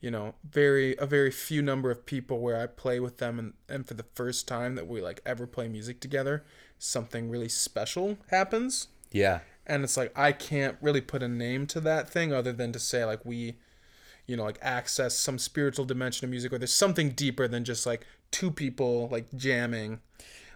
[0.00, 3.52] you know very a very few number of people where I play with them, and
[3.68, 6.44] and for the first time that we like ever play music together,
[6.78, 9.40] something really special happens Yeah.
[9.66, 12.78] and it's like I can't really put a name to that thing other than to
[12.78, 13.56] say like we
[14.26, 17.86] you know like access some spiritual dimension of music or there's something deeper than just
[17.86, 20.00] like two people like jamming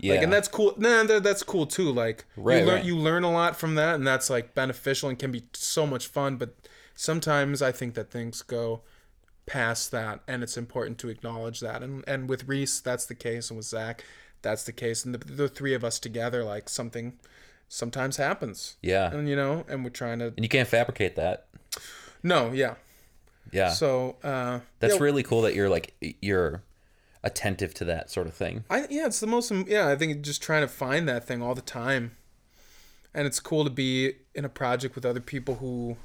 [0.01, 0.15] Yeah.
[0.15, 2.85] like and that's cool nah that, that's cool too like Right, you learn right.
[2.85, 6.07] you learn a lot from that and that's like beneficial and can be so much
[6.07, 6.55] fun but
[6.95, 8.81] sometimes I think that things go
[9.47, 13.51] past that and it's important to acknowledge that and and with Reese that's the case
[13.51, 14.05] and with Zach
[14.43, 17.19] that's the case and the, the three of us together like something
[17.69, 19.11] sometimes happens yeah.
[19.13, 21.47] and you know and we're trying to And you can't fabricate that.
[22.23, 22.75] no yeah
[23.53, 23.71] Yeah.
[23.71, 26.63] so uh That's yeah, really cool that you're like you're
[27.25, 28.65] attentive to that sort of thing.
[28.71, 31.55] I yeah it's the most yeah I think just trying to find that thing all
[31.55, 32.17] the time
[33.15, 35.97] and it's cool to be in a project with other people who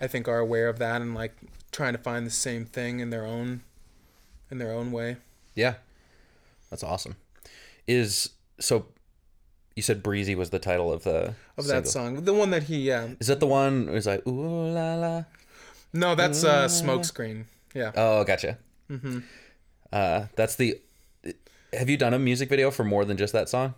[0.00, 1.36] I think are aware of that and like
[1.72, 3.62] trying to find the same thing in their own
[4.50, 5.16] in their own way
[5.54, 5.74] Yeah.
[6.70, 7.16] That's awesome.
[7.88, 8.86] Is so
[9.76, 11.82] you said Breezy was the title of the of single.
[11.82, 14.94] that song the one that he yeah Is that the one it's like ooh la
[14.94, 15.24] la?
[15.92, 18.58] No that's uh smokescreen yeah Oh, gotcha.
[18.90, 19.20] Mm-hmm.
[19.92, 20.80] Uh, that's the.
[21.72, 23.74] Have you done a music video for more than just that song?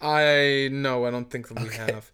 [0.00, 2.10] I no, I don't think that we have.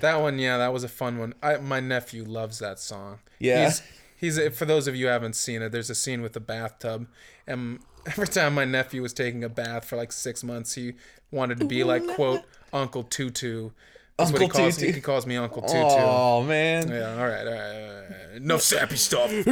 [0.00, 1.34] That one, yeah, that was a fun one.
[1.42, 3.20] I my nephew loves that song.
[3.38, 3.64] Yeah.
[3.64, 6.40] He's he's for those of you who haven't seen it, there's a scene with the
[6.40, 7.06] bathtub
[7.46, 10.94] and every time my nephew was taking a bath for like 6 months, he
[11.30, 12.42] wanted to be like quote
[12.72, 13.70] Uncle Tutu.
[14.18, 14.92] That's what he Uncle calls Tutu.
[14.92, 15.74] he calls me Uncle Tutu.
[15.76, 16.88] Oh man.
[16.88, 18.42] Yeah, all right, all right, all right.
[18.42, 19.30] No sappy stuff.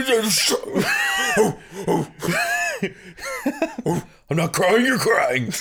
[4.31, 4.85] I'm not crying.
[4.87, 5.53] You're crying.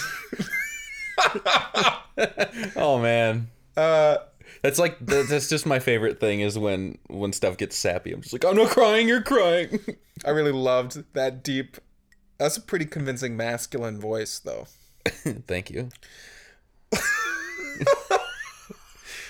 [2.75, 3.49] oh man.
[3.75, 4.17] Uh
[4.61, 8.11] That's like that's just my favorite thing is when when stuff gets sappy.
[8.11, 9.07] I'm just like I'm not crying.
[9.07, 9.79] You're crying.
[10.25, 11.77] I really loved that deep
[12.37, 14.67] That's a pretty convincing masculine voice though.
[15.47, 15.89] Thank you.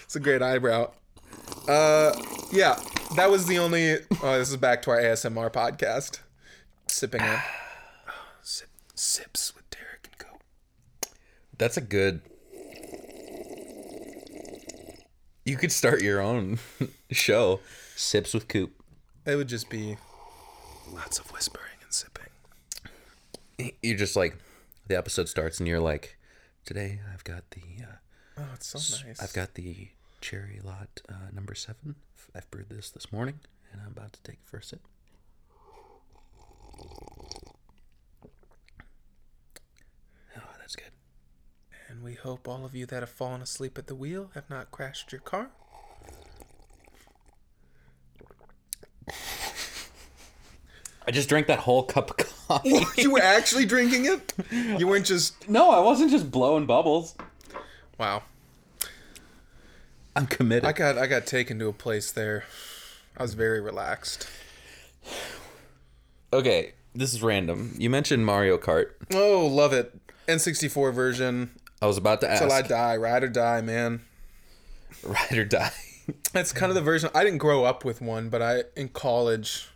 [0.10, 0.90] It's a great eyebrow.
[1.68, 2.12] Uh,
[2.52, 2.80] yeah,
[3.16, 3.98] that was the only.
[4.24, 6.22] Oh, this is back to our ASMR podcast.
[6.88, 7.40] Sipping it.
[8.42, 10.38] Sip, sips with Derek and Co.
[11.60, 12.22] That's a good.
[15.46, 16.58] You could start your own
[17.12, 17.60] show,
[17.96, 18.72] Sips with Coop.
[19.28, 19.98] It would just be
[20.92, 23.74] lots of whispering and sipping.
[23.84, 24.36] You're just like,
[24.88, 26.18] the episode starts and you're like,
[26.66, 27.96] today I've got the, uh,
[28.40, 29.22] Oh, it's so nice.
[29.22, 29.90] I've got the
[30.22, 31.96] cherry lot uh, number seven.
[32.36, 33.40] I've brewed this this morning
[33.72, 34.82] and I'm about to take it for a sip.
[40.38, 40.92] Oh, that's good.
[41.88, 44.72] And we hope all of you that have fallen asleep at the wheel have not
[44.72, 45.50] crashed your car.
[51.08, 52.18] I just drank that whole cup of
[52.48, 52.86] coffee.
[52.98, 54.34] you were actually drinking it?
[54.52, 55.50] You weren't just.
[55.50, 57.16] no, I wasn't just blowing bubbles.
[57.98, 58.24] Wow.
[60.16, 60.66] I'm committed.
[60.66, 62.46] I got I got taken to a place there.
[63.18, 64.28] I was very relaxed.
[66.34, 67.76] okay, this is random.
[67.78, 68.92] You mentioned Mario Kart.
[69.14, 69.98] Oh, love it.
[70.28, 71.52] N64 version.
[71.82, 72.42] I was about to ask.
[72.42, 72.96] Till I die.
[72.98, 74.02] Ride or die, man.
[75.04, 75.72] Ride or die.
[76.34, 77.10] That's kind of the version.
[77.14, 79.70] I didn't grow up with one, but I in college,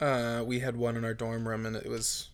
[0.00, 2.28] uh, we had one in our dorm room, and it was,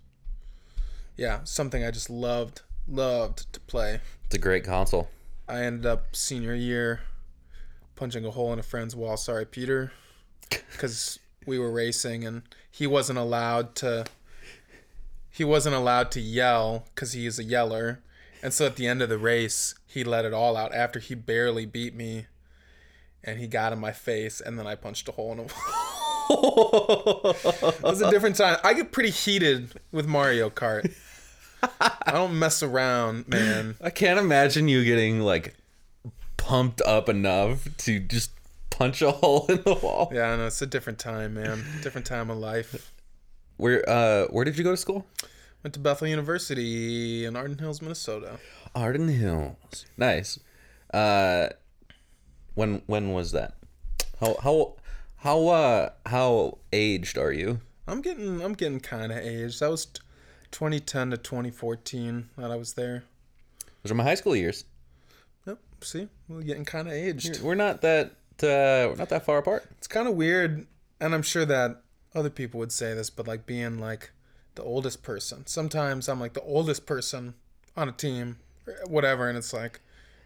[1.16, 2.62] yeah, something I just loved.
[2.86, 4.01] loved to play.
[4.26, 5.09] It's a great console.
[5.53, 7.01] I ended up senior year
[7.95, 9.19] punching a hole in a friend's wall.
[9.19, 9.93] Sorry, Peter,
[10.49, 14.07] because we were racing and he wasn't allowed to.
[15.29, 18.01] He wasn't allowed to yell because he is a yeller,
[18.43, 21.15] and so at the end of the race, he let it all out after he
[21.15, 22.27] barely beat me,
[23.23, 25.43] and he got in my face, and then I punched a hole in a
[26.31, 27.37] wall.
[27.69, 28.57] it was a different time.
[28.65, 30.95] I get pretty heated with Mario Kart.
[31.63, 33.77] I don't mess around, man.
[33.81, 35.55] I can't imagine you getting like
[36.37, 38.31] pumped up enough to just
[38.71, 40.11] punch a hole in the wall.
[40.13, 41.65] Yeah, I know it's a different time, man.
[41.83, 42.93] Different time of life.
[43.57, 45.07] Where uh where did you go to school?
[45.63, 48.39] Went to Bethel University in Arden Hills, Minnesota.
[48.75, 49.87] Arden Hills.
[49.97, 50.41] Nice.
[50.93, 51.49] Uh
[52.55, 53.55] when when was that?
[54.21, 54.77] How how
[55.19, 57.61] how uh how aged are you?
[57.87, 59.61] I'm getting I'm getting kind of aged.
[59.61, 60.01] That was t-
[60.53, 63.05] 2010 to 2014 that I was there.
[63.83, 64.65] Those are my high school years.
[65.47, 65.59] Yep.
[65.81, 67.43] See, we're getting kind of aged.
[67.43, 69.65] We're not that uh we're not that far apart.
[69.79, 70.67] It's kind of weird,
[71.01, 71.83] and I'm sure that
[72.15, 74.13] other people would say this, but like being like
[74.55, 75.47] the oldest person.
[75.47, 77.35] Sometimes I'm like the oldest person
[77.77, 78.37] on a team,
[78.87, 79.81] whatever, and it's like,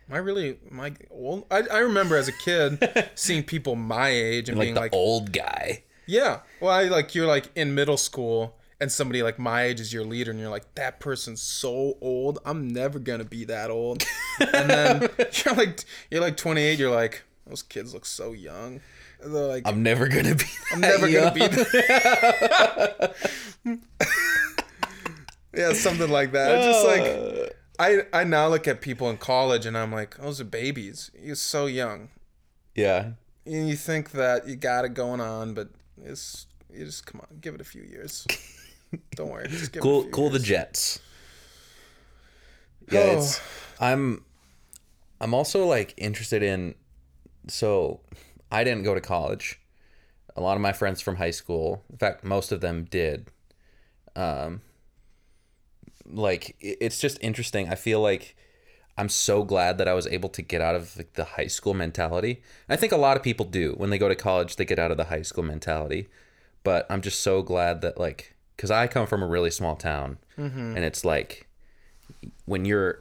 [0.08, 1.46] am I really am I old?
[1.50, 4.92] I, I remember as a kid seeing people my age and Like being the like,
[4.92, 5.84] old guy.
[6.06, 8.55] yeah, well, I like you're like in middle school.
[8.78, 12.38] And somebody like my age is your leader, and you're like, that person's so old.
[12.44, 14.04] I'm never gonna be that old.
[14.38, 15.08] And then
[15.44, 16.78] you're like, you're like 28.
[16.78, 18.80] You're like, those kids look so young.
[19.22, 21.46] And they're like, I'm never gonna be I'm never gonna be.
[21.46, 23.14] That.
[25.54, 26.62] yeah, something like that.
[26.62, 27.48] Just like uh.
[27.78, 31.10] I I now look at people in college and I'm like, those are babies.
[31.18, 32.10] You're so young.
[32.74, 33.12] Yeah.
[33.44, 35.68] And you think that you got it going on, but
[36.02, 38.26] it's you just come on, give it a few years.
[39.14, 40.38] Don't worry, just give it Cool cool the.
[40.38, 41.00] Jets.
[42.90, 43.18] Yeah, Oh.
[43.18, 43.40] it's
[43.80, 44.24] I'm
[45.20, 46.74] I'm also like interested in
[47.48, 48.00] so
[48.50, 49.60] I didn't go to college.
[50.36, 53.28] A lot of my friends from high school, in fact, most of them did.
[54.14, 54.60] Um
[56.04, 57.68] like it's just interesting.
[57.68, 58.36] I feel like
[58.98, 61.74] I'm so glad that I was able to get out of like, the high school
[61.74, 62.42] mentality.
[62.68, 64.90] I think a lot of people do when they go to college, they get out
[64.90, 66.08] of the high school mentality.
[66.62, 70.18] But I'm just so glad that like cuz I come from a really small town
[70.36, 71.46] and it's like
[72.44, 73.00] when you're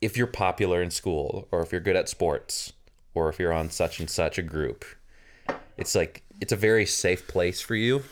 [0.00, 2.72] if you're popular in school or if you're good at sports
[3.14, 4.84] or if you're on such and such a group
[5.76, 8.02] it's like it's a very safe place for you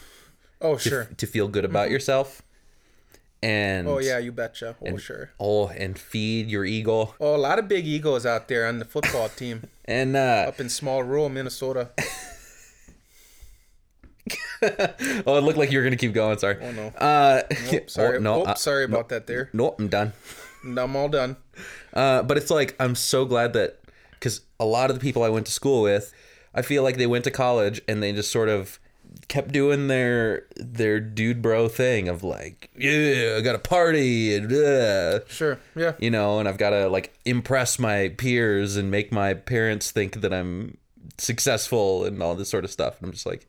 [0.61, 1.09] Oh sure.
[1.16, 2.43] to feel good about yourself
[3.43, 4.76] and Oh yeah, you betcha.
[4.86, 5.30] Oh sure.
[5.41, 8.84] oh and feed your ego Oh, a lot of big egos out there on the
[8.84, 11.91] football team and uh up in small rural Minnesota.
[15.26, 16.87] oh it looked like you were gonna keep going sorry Oh no.
[16.99, 18.16] uh Nope, sorry.
[18.18, 19.49] oh, no oh, uh, sorry about that there.
[19.53, 20.12] no i'm done
[20.62, 21.37] I'm all done.
[21.95, 25.31] Uh, but it's like I'm so glad that because a lot of the people I
[25.31, 26.12] went to school with,
[26.55, 28.78] I feel like they went to college and they just sort of
[29.28, 34.53] kept doing their their dude bro thing of like, yeah, I got a party and
[34.53, 35.59] uh, Sure.
[35.74, 35.95] Yeah.
[35.99, 40.20] you know, and I've got to like impress my peers and make my parents think
[40.20, 40.76] that I'm
[41.16, 42.99] successful and all this sort of stuff.
[42.99, 43.49] And I'm just like,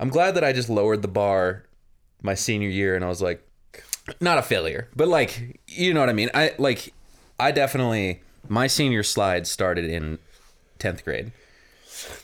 [0.00, 1.64] I'm glad that I just lowered the bar
[2.22, 3.46] my senior year and I was like,
[4.18, 6.30] not a failure, but like, you know what I mean?
[6.32, 6.94] I like,
[7.38, 10.18] I definitely, my senior slide started in
[10.78, 11.32] 10th grade.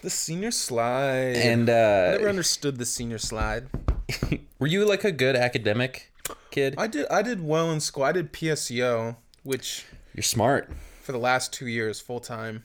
[0.00, 1.36] The senior slide.
[1.36, 3.66] And, I uh, never understood the senior slide.
[4.58, 6.10] were you like a good academic
[6.50, 6.76] kid?
[6.78, 8.04] I did I did well in school.
[8.04, 10.70] I did PSEO, which You're smart.
[11.02, 12.64] for the last two years full time.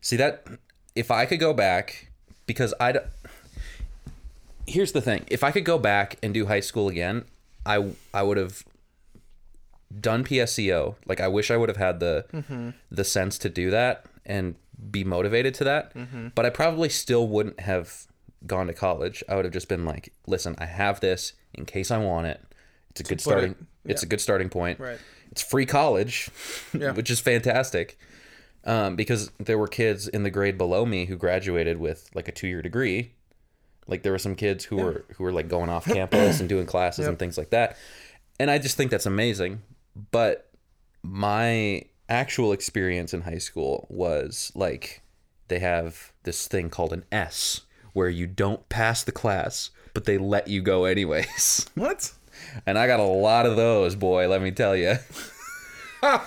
[0.00, 0.44] See that
[0.96, 2.10] if I could go back
[2.46, 2.98] because I
[4.70, 5.24] Here's the thing.
[5.28, 7.24] If I could go back and do high school again,
[7.66, 8.64] I I would have
[9.98, 10.94] done PSEO.
[11.06, 14.54] Like I wish I would have had the the sense to do that and
[14.90, 15.92] be motivated to that.
[16.34, 18.06] But I probably still wouldn't have
[18.46, 19.22] gone to college.
[19.28, 22.40] I would have just been like, "Listen, I have this in case I want it.
[22.90, 24.78] It's a good starting it- it's a good starting point.
[24.78, 24.98] Right.
[25.30, 26.28] It's free college,
[26.78, 26.92] Yeah.
[26.92, 27.98] which is fantastic
[28.64, 32.32] um, because there were kids in the grade below me who graduated with like a
[32.32, 33.12] two year degree.
[33.86, 36.66] Like there were some kids who were who were like going off campus and doing
[36.66, 37.76] classes and things like that,
[38.38, 39.62] and I just think that's amazing.
[40.12, 40.50] But
[41.02, 45.02] my actual experience in high school was like
[45.48, 47.62] they have this thing called an S
[47.92, 51.66] where you don't pass the class, but they let you go anyways.
[51.74, 52.12] What?
[52.66, 54.28] And I got a lot of those, boy.
[54.28, 54.96] Let me tell you.
[56.02, 56.22] I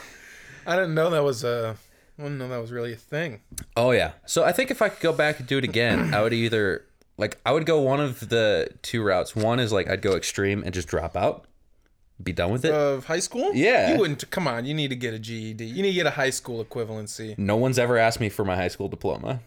[0.67, 1.75] didn't know that was a.
[2.17, 3.41] I didn't know that was really a thing.
[3.75, 4.11] Oh yeah.
[4.25, 6.85] So I think if I could go back and do it again, I would either
[7.17, 9.35] like I would go one of the two routes.
[9.35, 11.45] One is like I'd go extreme and just drop out.
[12.23, 12.73] be done with it.
[12.73, 13.51] Of high school?
[13.53, 13.93] Yeah.
[13.93, 14.29] You wouldn't.
[14.31, 14.65] Come on.
[14.65, 15.63] You need to get a GED.
[15.65, 17.37] You need to get a high school equivalency.
[17.37, 19.41] no one's ever asked me for my high school diploma.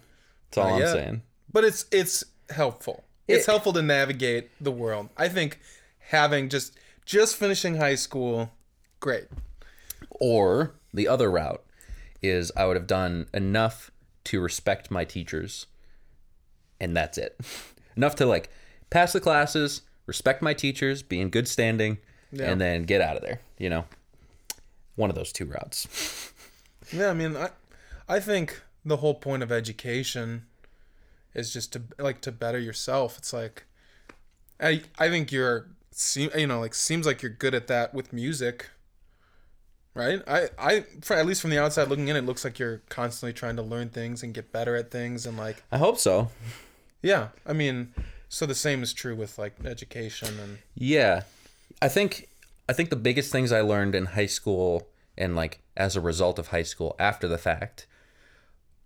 [0.51, 0.93] That's all Not I'm yet.
[0.93, 1.23] saying.
[1.53, 3.05] But it's it's helpful.
[3.29, 5.09] It's It- helpful to navigate the world.
[5.17, 5.59] I think
[6.11, 8.51] having just just finishing high school,
[9.01, 9.25] great.
[10.11, 11.63] Or the other route
[12.23, 13.91] is I would have done enough
[14.25, 15.67] to respect my teachers,
[16.81, 17.39] and that's it.
[17.97, 18.51] enough to like
[18.91, 21.99] pass the classes, respect my teachers, be in good standing,
[22.33, 22.51] Yeah.
[22.51, 23.41] and then get out of there.
[23.59, 23.85] You know,
[24.97, 26.33] one of those two routes.
[26.93, 27.51] Yeah, I mean, I
[28.09, 30.47] I think the whole point of education
[31.35, 33.19] is just to like to better yourself.
[33.19, 33.65] It's like
[34.61, 38.13] I I think you're seem you know like seems like you're good at that with
[38.13, 38.71] music.
[39.95, 40.23] Right?
[40.29, 43.33] I I for, at least from the outside looking in it looks like you're constantly
[43.33, 46.31] trying to learn things and get better at things and like I hope so.
[47.03, 47.93] Yeah, I mean,
[48.29, 51.23] so the same is true with like education and Yeah.
[51.81, 52.29] I think
[52.69, 56.39] I think the biggest things I learned in high school and like as a result
[56.39, 57.87] of high school after the fact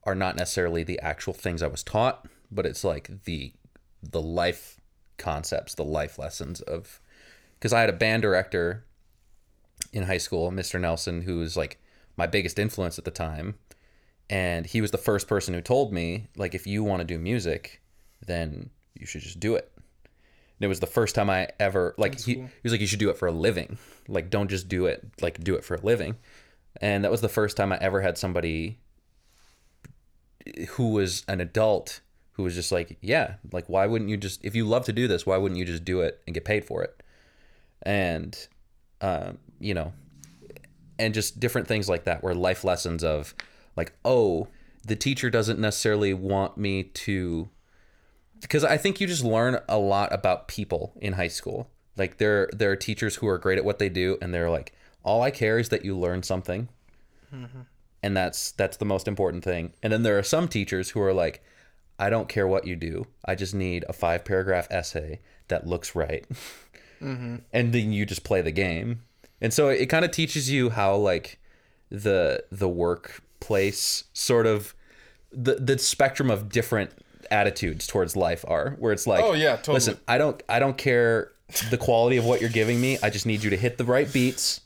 [0.05, 3.53] are not necessarily the actual things I was taught, but it's like the
[4.03, 4.81] the life
[5.19, 7.01] concepts, the life lessons of
[7.61, 8.85] cuz I had a band director
[9.93, 10.81] in high school, Mr.
[10.81, 11.79] Nelson, who was like
[12.17, 13.59] my biggest influence at the time.
[14.29, 17.19] And he was the first person who told me like if you want to do
[17.19, 17.81] music,
[18.27, 19.71] then you should just do it.
[19.75, 22.99] And it was the first time I ever like he, he was like you should
[22.99, 23.79] do it for a living.
[24.09, 26.17] Like don't just do it like do it for a living.
[26.81, 28.79] And that was the first time I ever had somebody
[30.71, 32.01] who was an adult
[32.33, 35.09] who was just like, yeah, like why wouldn't you just if you love to do
[35.09, 37.03] this, why wouldn't you just do it and get paid for it?
[37.83, 38.37] And
[39.01, 39.93] um, you know,
[40.99, 43.35] and just different things like that were life lessons of
[43.77, 44.49] like, oh,
[44.87, 47.49] the teacher doesn't necessarily want me to
[48.41, 51.71] because I think you just learn a lot about people in high school.
[51.97, 54.73] Like there there are teachers who are great at what they do and they're like,
[55.03, 56.69] all I care is that you learn something.
[57.35, 57.61] Mm-hmm.
[58.03, 59.73] And that's that's the most important thing.
[59.83, 61.43] And then there are some teachers who are like,
[61.99, 63.07] I don't care what you do.
[63.25, 66.27] I just need a five paragraph essay that looks right.
[67.03, 67.37] Mm-hmm.
[67.53, 69.01] And then you just play the game.
[69.41, 71.39] And so it, kind of teaches you how like
[71.89, 74.75] the the workplace sort of
[75.33, 76.93] the the spectrum of different
[77.31, 79.75] attitudes towards life are where it's like Oh, yeah, totally.
[79.75, 81.31] listen i don't i don't care
[81.71, 84.13] the quality of what you're giving me i just need you to hit the right
[84.13, 84.61] beats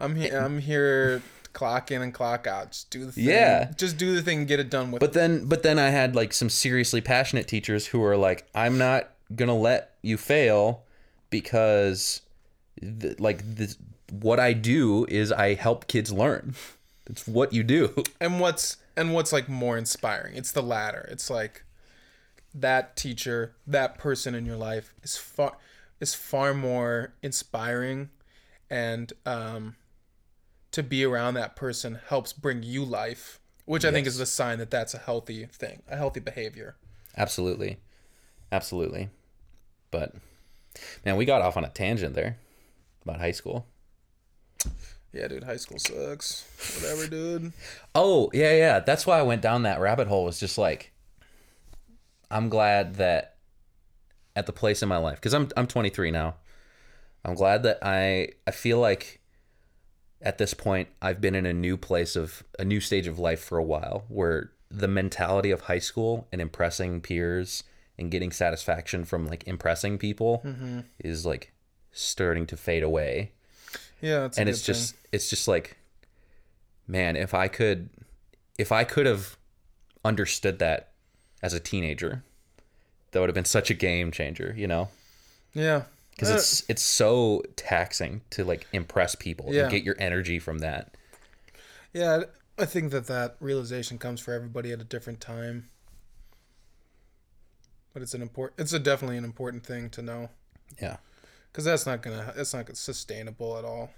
[0.00, 0.38] I'm here.
[0.38, 1.22] I'm here.
[1.52, 2.70] Clock in and clock out.
[2.70, 3.24] Just do the thing.
[3.24, 3.72] Yeah.
[3.76, 5.00] Just do the thing and get it done with.
[5.00, 8.78] but then but then i had like some seriously passionate teachers who are like i'm
[8.78, 10.84] not gonna let you fail
[11.30, 12.22] because
[12.80, 13.76] th- like this
[14.12, 16.54] what i do is i help kids learn
[17.10, 20.34] it's what you do and what's and what's like more inspiring?
[20.34, 21.08] It's the latter.
[21.10, 21.62] It's like
[22.54, 25.56] that teacher, that person in your life is far
[26.00, 28.10] is far more inspiring,
[28.68, 29.76] and um,
[30.72, 34.58] to be around that person helps bring you life, which I think is the sign
[34.58, 36.76] that that's a healthy thing, a healthy behavior.
[37.16, 37.78] Absolutely.
[38.50, 39.10] Absolutely.
[39.90, 40.14] But
[41.04, 42.38] man, we got off on a tangent there
[43.02, 43.66] about high school.
[45.12, 46.44] Yeah, dude, high school sucks.
[46.80, 47.52] Whatever, dude.
[47.94, 48.80] Oh, yeah, yeah.
[48.80, 50.92] That's why I went down that rabbit hole was just like
[52.30, 53.36] I'm glad that
[54.36, 56.36] at the place in my life cuz I'm I'm 23 now.
[57.24, 59.20] I'm glad that I I feel like
[60.20, 63.40] at this point I've been in a new place of a new stage of life
[63.40, 67.64] for a while where the mentality of high school and impressing peers
[67.98, 70.80] and getting satisfaction from like impressing people mm-hmm.
[70.98, 71.52] is like
[71.90, 73.32] starting to fade away
[74.00, 75.76] Yeah, and it's just it's just like
[76.86, 77.88] man if i could
[78.58, 79.36] if i could have
[80.04, 80.92] understood that
[81.42, 82.22] as a teenager
[83.10, 84.88] that would have been such a game changer you know
[85.54, 85.82] yeah.
[86.12, 89.62] because Uh, it's it's so taxing to like impress people Yeah.
[89.62, 90.94] and get your energy from that
[91.92, 92.24] Yeah,
[92.58, 95.68] I think that that realization comes for everybody at a different time.
[97.92, 98.60] But it's an important.
[98.60, 100.30] It's a definitely an important thing to know
[100.80, 100.98] yeah
[101.52, 102.32] because that's not gonna.
[102.36, 103.90] That's not sustainable at all.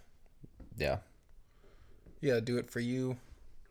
[0.76, 0.98] yeah
[2.20, 3.16] Yeah, do it for you,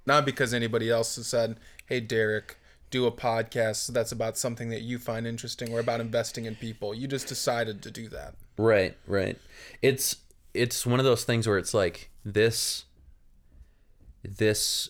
[0.06, 2.58] not because anybody else has said, "Hey, Derek,
[2.92, 6.94] do a podcast that's about something that you find interesting or about investing in people."
[6.94, 8.36] You just decided to do that.
[8.58, 9.38] Right, right.
[9.82, 10.18] It's
[10.54, 12.86] it's one of those things where it's like this
[14.24, 14.90] this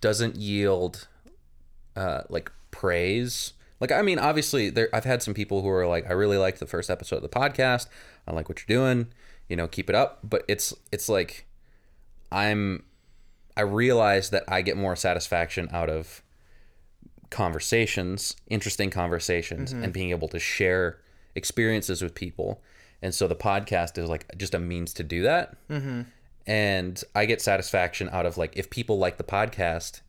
[0.00, 1.08] doesn't yield
[1.96, 3.53] uh like praise.
[3.80, 6.58] Like I mean, obviously there I've had some people who are like I really like
[6.58, 7.86] the first episode of the podcast.
[8.26, 9.08] I like what you're doing.
[9.48, 11.46] You know, keep it up, but it's it's like
[12.32, 12.84] I'm
[13.56, 16.22] I realize that I get more satisfaction out of
[17.30, 21.00] conversations, interesting conversations, and being able to share
[21.34, 22.62] experiences with people
[23.04, 26.02] and so the podcast is like just a means to do that mm-hmm.
[26.46, 30.00] and i get satisfaction out of like if people like the podcast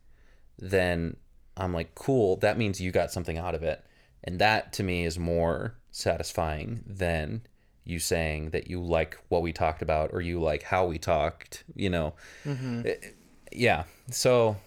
[0.57, 1.17] then
[1.57, 3.83] i'm like cool that means you got something out of it.
[4.23, 7.41] And that to me is more satisfying than
[7.83, 11.63] you saying that you like what we talked about or you like how we talked
[11.75, 12.13] you know?
[12.45, 13.15] It-
[13.51, 13.83] yeah.
[14.09, 14.57] So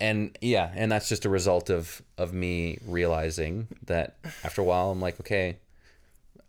[0.00, 4.90] and yeah and that's just a result of of me realizing that after a while
[4.90, 5.58] i'm like okay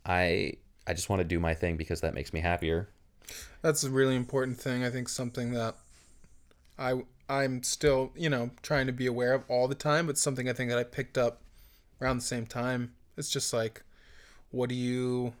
[0.06, 0.54] i
[0.86, 2.88] i just want to do my thing because that makes me happier.
[3.60, 4.82] That's a really important thing.
[4.84, 5.76] I think something that
[6.78, 7.02] I
[7.32, 10.52] I'm still, you know, trying to be aware of all the time, but something I
[10.52, 11.40] think that I picked up
[12.00, 12.92] around the same time.
[13.16, 13.82] It's just like
[14.50, 15.32] what do you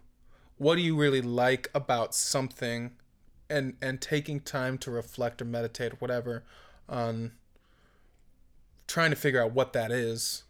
[0.56, 2.92] what do you really like about something
[3.50, 6.44] and and taking time to reflect or meditate or whatever
[6.88, 7.32] on
[8.86, 10.44] trying to figure out what that is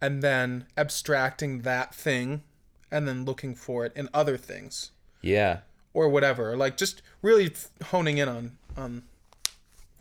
[0.00, 2.42] and then abstracting that thing
[2.90, 5.60] and then looking for it in other things yeah
[5.94, 7.52] or whatever like just really
[7.86, 9.02] honing in on on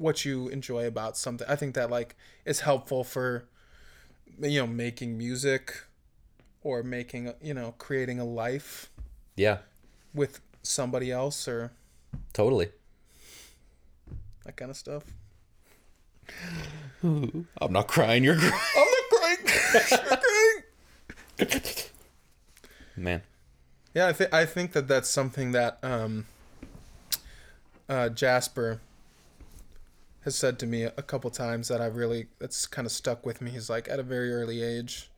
[0.02, 1.48] what you enjoy about something.
[1.48, 3.46] I think that like is helpful for
[4.40, 5.84] you know making music
[6.64, 8.90] or making you know creating a life
[9.36, 9.60] yeah.
[10.14, 11.72] with somebody else or
[12.34, 12.70] totally.
[14.46, 15.04] that kind of stuff.
[17.04, 18.54] I'm not crying you're crying.
[18.78, 19.38] I'm not crying.
[21.38, 21.66] You're crying.
[22.96, 23.22] man.
[23.94, 26.26] Yeah, I think I think that that's something that um,
[27.90, 28.80] uh, Jasper
[30.22, 33.42] has said to me a couple times that I really that's kind of stuck with
[33.42, 33.52] me.
[33.52, 35.10] He's like at a very early age,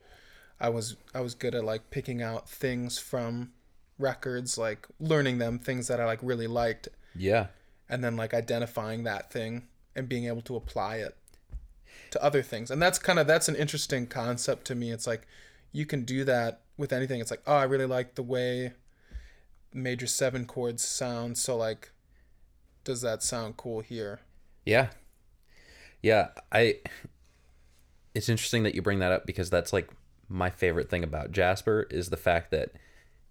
[0.60, 3.52] I was I was good at like picking out things from
[3.98, 7.48] records, like learning them things that I like really liked, yeah
[7.88, 11.16] and then like identifying that thing and being able to apply it
[12.10, 12.70] to other things.
[12.70, 14.90] And that's kind of that's an interesting concept to me.
[14.90, 15.26] It's like
[15.72, 17.20] you can do that with anything.
[17.20, 18.72] It's like, oh, I really like the way
[19.72, 21.90] major 7 chords sound, so like
[22.84, 24.20] does that sound cool here?
[24.64, 24.88] Yeah.
[26.02, 26.80] Yeah, I
[28.14, 29.90] it's interesting that you bring that up because that's like
[30.28, 32.72] my favorite thing about Jasper is the fact that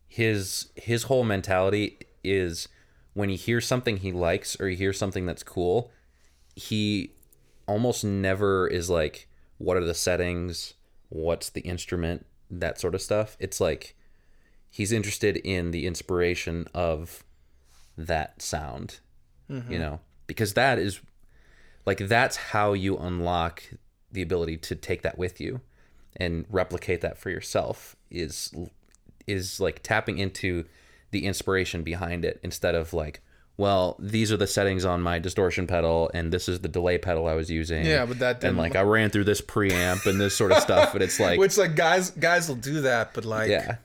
[0.08, 2.68] his his whole mentality is
[3.14, 5.92] when he hears something he likes or he hears something that's cool,
[6.56, 7.12] he
[7.68, 9.28] almost never is like
[9.58, 10.74] what are the settings,
[11.10, 13.38] what's the instrument, that sort of stuff.
[13.40, 13.96] It's like
[14.70, 17.24] he's interested in the inspiration of
[17.98, 19.00] that sound.
[19.48, 19.78] You mm-hmm.
[19.78, 21.02] know, because that is
[21.86, 23.64] like that's how you unlock
[24.12, 25.62] the ability to take that with you
[26.18, 28.54] and replicate that for yourself is
[29.28, 30.66] is like tapping into
[31.12, 33.22] the inspiration behind it instead of like
[33.58, 37.28] well these are the settings on my distortion pedal and this is the delay pedal
[37.28, 40.20] I was using Yeah, but that and didn't- like I ran through this preamp and
[40.20, 43.26] this sort of stuff but it's like Which like guys guys will do that, but
[43.26, 43.78] like yeah.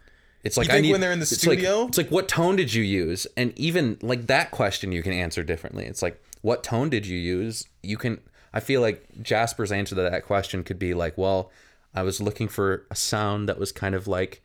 [0.44, 1.86] It's like I think need when they're in the it's like- studio?
[1.86, 3.26] it's like what tone did you use?
[3.36, 5.84] And even like that question you can answer differently.
[5.84, 7.66] It's like what tone did you use?
[7.82, 8.20] You can
[8.53, 11.51] I feel like Jasper's answer to that question could be like, well,
[11.95, 14.43] I was looking for a sound that was kind of like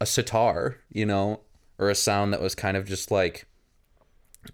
[0.00, 1.40] a sitar, you know,
[1.78, 3.46] or a sound that was kind of just like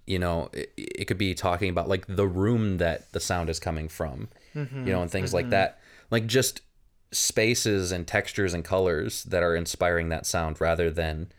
[0.06, 3.58] you know, it, it could be talking about like the room that the sound is
[3.58, 5.78] coming from, Mm-hmm, you know, and things like that.
[6.10, 6.62] Like just
[7.10, 11.30] spaces and textures and colors that are inspiring that sound rather than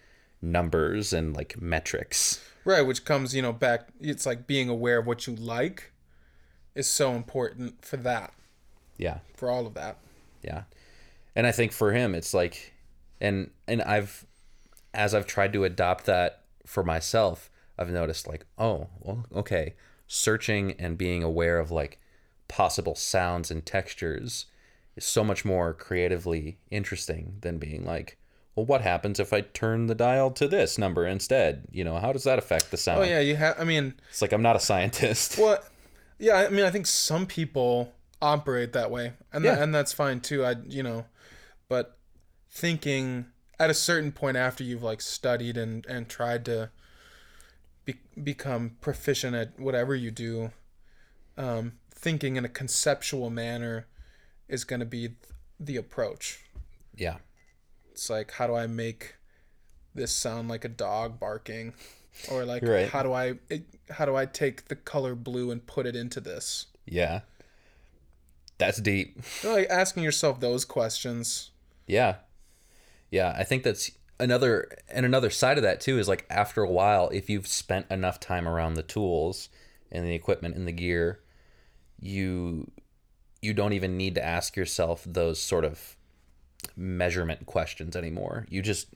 [0.41, 2.43] numbers and like metrics.
[2.69, 5.91] Right, which comes, you know, back it's like being aware of what you like
[6.75, 8.31] is so important for that,
[8.95, 9.21] Yeah.
[9.35, 9.97] for all of that.
[10.43, 10.65] Yeah.
[11.35, 12.73] And I think for him it's like
[13.19, 14.27] and and I've
[14.93, 19.73] as I've tried to adopt that for myself, I've noticed like, oh, well, okay,
[20.05, 21.99] searching and being aware of like
[22.47, 24.45] possible sounds and textures
[24.95, 28.18] is so much more creatively interesting than being like,
[28.59, 31.65] well, what happens if I turn the dial to this number instead?
[31.71, 32.99] You know, how does that affect the sound?
[32.99, 35.37] Oh yeah, you have I mean, It's like I'm not a scientist.
[35.37, 35.59] Well,
[36.17, 39.55] yeah, I mean, I think some people operate that way, and Yeah.
[39.55, 40.43] that, and that's fine too.
[40.43, 41.05] I, you know,
[41.69, 41.97] but
[42.49, 43.27] thinking
[43.59, 46.69] at a certain point after you've like studied and and tried to
[47.85, 50.51] be, become proficient at whatever you do,
[51.37, 53.87] um, thinking in a conceptual manner
[54.49, 55.11] is going to be
[55.59, 56.41] the approach.
[56.95, 57.17] yeah.
[57.91, 59.15] It's like, how do I make
[59.93, 61.73] this sound like a dog barking?
[62.29, 62.89] Or like, right.
[62.89, 66.19] how do I it, how do I take the color blue and put it into
[66.19, 66.65] this?
[66.85, 67.21] Yeah.
[68.57, 69.21] That's deep.
[69.43, 71.51] You know, like asking yourself those questions.
[71.87, 72.15] Yeah.
[73.09, 76.69] Yeah, I think that's another and another side of that too is like after a
[76.69, 79.47] while if you've spent enough time around the tools
[79.91, 81.21] and the equipment and the gear,
[82.01, 82.69] you
[83.41, 85.95] you don't even need to ask yourself those sort of
[86.75, 88.45] measurement questions anymore.
[88.49, 88.87] You just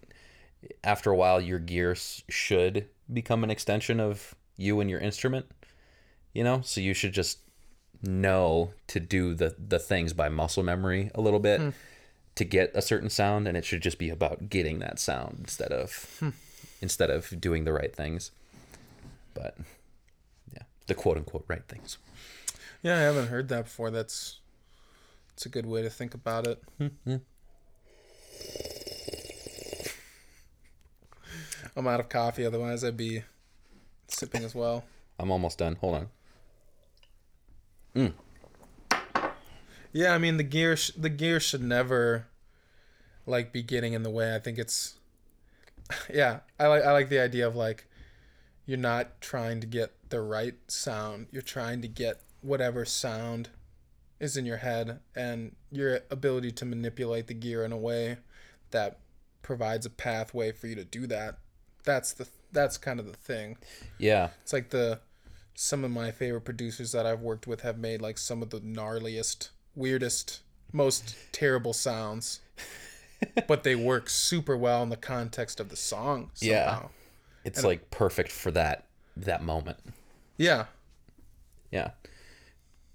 [0.84, 5.45] after a while your gear should become an extension of you and your instrument.
[6.34, 7.39] You know, so you should just
[8.01, 11.70] know to do the the things by muscle memory a little bit hmm.
[12.36, 15.72] to get a certain sound and it should just be about getting that sound instead
[15.72, 16.30] of hmm.
[16.82, 18.32] instead of doing the right things.
[19.34, 19.57] But
[20.53, 21.97] yeah, the quote unquote right things.
[22.82, 23.91] Yeah, I haven't heard that before.
[23.91, 24.39] That's
[25.34, 26.61] it's a good way to think about it.
[26.78, 27.16] Hmm,
[31.76, 33.24] I'm out of coffee, otherwise I'd be
[34.08, 34.84] sipping as well.
[35.20, 35.76] I'm almost done.
[35.78, 36.10] Hold on.
[37.96, 38.14] Mm.
[39.92, 42.28] Yeah, I mean the gear sh- the gear should never
[43.26, 44.36] like be getting in the way.
[44.36, 44.96] I think it's
[46.14, 47.88] yeah, I like I like the idea of like
[48.66, 51.28] you're not trying to get the right sound.
[51.32, 53.50] You're trying to get whatever sound
[54.24, 58.17] is in your head and your ability to manipulate the gear in a way
[58.71, 58.99] that
[59.41, 61.38] provides a pathway for you to do that.
[61.84, 63.57] That's the that's kind of the thing.
[63.97, 64.30] Yeah.
[64.41, 64.99] It's like the
[65.55, 68.59] some of my favorite producers that I've worked with have made like some of the
[68.59, 72.39] gnarliest, weirdest, most terrible sounds.
[73.47, 76.65] but they work super well in the context of the song Yeah.
[76.65, 76.89] somehow.
[77.45, 78.86] It's like perfect for that
[79.17, 79.80] that moment.
[80.38, 80.65] Yeah.
[81.71, 81.91] Yeah.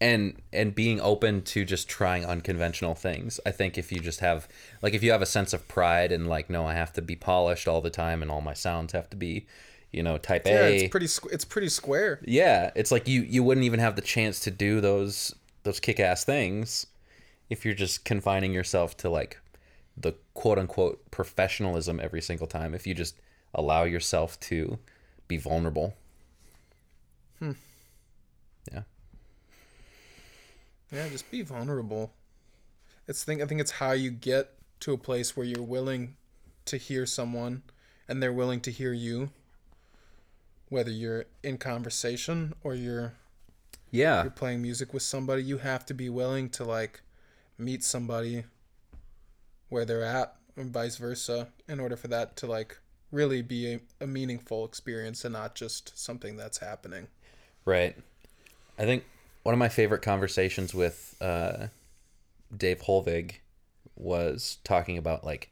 [0.00, 3.40] And and being open to just trying unconventional things.
[3.44, 4.46] I think if you just have
[4.80, 7.16] like if you have a sense of pride and like no I have to be
[7.16, 9.46] polished all the time and all my sounds have to be,
[9.90, 10.76] you know, type Yeah, A.
[10.76, 12.20] it's pretty squ- it's pretty square.
[12.24, 15.34] yeah, it's like you you wouldn't even have the chance to do those
[15.64, 16.86] those kick-ass things
[17.50, 19.40] if you're just confining yourself to like
[19.96, 23.16] the quote unquote professionalism every single time if you just
[23.52, 24.78] allow yourself to
[25.26, 25.94] be vulnerable.
[27.40, 27.52] Hmm.
[28.72, 28.82] Yeah.
[30.90, 32.12] Yeah, just be vulnerable.
[33.06, 36.16] It's think I think it's how you get to a place where you're willing
[36.66, 37.62] to hear someone
[38.06, 39.30] and they're willing to hear you.
[40.68, 43.14] Whether you're in conversation or you're
[43.90, 44.22] Yeah.
[44.22, 47.00] you're playing music with somebody, you have to be willing to like
[47.56, 48.44] meet somebody
[49.68, 52.78] where they're at and vice versa in order for that to like
[53.10, 57.08] really be a, a meaningful experience and not just something that's happening.
[57.64, 57.96] Right.
[58.78, 59.04] I think
[59.48, 61.68] one of my favorite conversations with uh,
[62.54, 63.36] Dave Holvig
[63.96, 65.50] was talking about like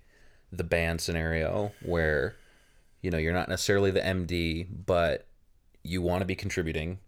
[0.52, 2.36] the band scenario where
[3.00, 5.26] you know you're not necessarily the MD, but
[5.82, 6.98] you want to be contributing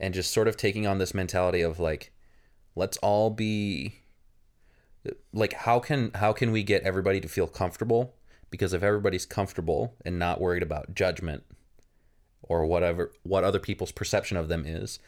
[0.00, 2.12] and just sort of taking on this mentality of like
[2.74, 3.96] let's all be
[5.34, 8.14] like how can how can we get everybody to feel comfortable?
[8.48, 11.44] Because if everybody's comfortable and not worried about judgment
[12.40, 14.98] or whatever what other people's perception of them is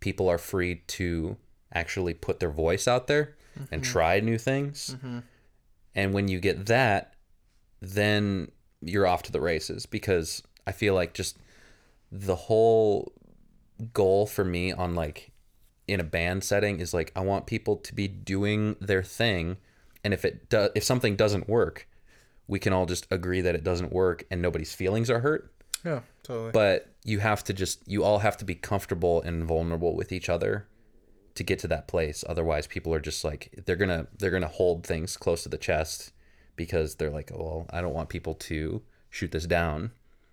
[0.00, 1.36] people are free to
[1.72, 3.36] actually put their voice out there
[3.70, 3.92] and mm-hmm.
[3.92, 4.96] try new things.
[4.96, 5.18] Mm-hmm.
[5.94, 7.14] And when you get that
[7.80, 11.38] then you're off to the races because i feel like just
[12.12, 13.12] the whole
[13.92, 15.30] goal for me on like
[15.88, 19.56] in a band setting is like i want people to be doing their thing.
[20.02, 21.86] And if it does if something doesn't work
[22.46, 25.52] we can all just agree that it doesn't work and nobody's feelings are hurt.
[25.84, 26.52] Yeah, totally.
[26.52, 30.28] but you have to just you all have to be comfortable and vulnerable with each
[30.28, 30.66] other
[31.34, 34.86] to get to that place otherwise people are just like they're gonna they're gonna hold
[34.86, 36.12] things close to the chest
[36.56, 39.90] because they're like oh well i don't want people to shoot this down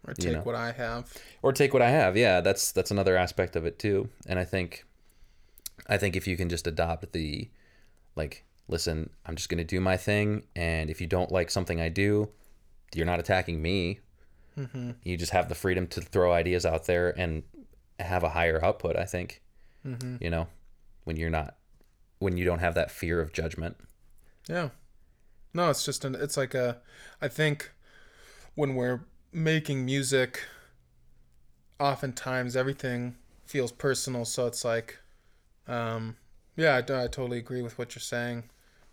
[0.08, 0.42] or take know.
[0.42, 1.12] what I have.
[1.42, 4.44] or take what i have yeah that's that's another aspect of it too and i
[4.44, 4.86] think
[5.88, 7.50] i think if you can just adopt the
[8.16, 11.90] like listen i'm just gonna do my thing and if you don't like something i
[11.90, 12.30] do
[12.94, 14.00] you're not attacking me
[15.04, 17.44] you just have the freedom to throw ideas out there and
[18.00, 19.42] have a higher output i think.
[20.20, 20.48] You know
[21.06, 21.56] when you're not
[22.20, 23.78] when you don't have that fear of judgment.
[24.50, 24.70] Yeah.
[25.54, 26.82] No, it's just an it's like a
[27.22, 27.72] I think
[28.56, 30.44] when we're making music
[31.80, 34.26] oftentimes everything feels personal.
[34.26, 35.00] So it's like
[35.68, 36.18] um
[36.58, 38.44] yeah, I, I totally agree with what you're saying.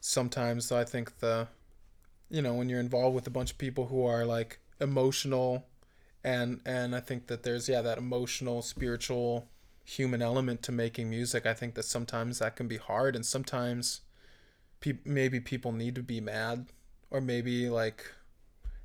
[0.01, 1.49] Sometimes though I think the
[2.31, 5.67] you know, when you're involved with a bunch of people who are like emotional
[6.23, 9.47] and and I think that there's yeah, that emotional, spiritual,
[9.85, 11.45] human element to making music.
[11.47, 14.01] I think that sometimes that can be hard and sometimes
[14.81, 16.67] pe- maybe people need to be mad
[17.11, 18.11] or maybe like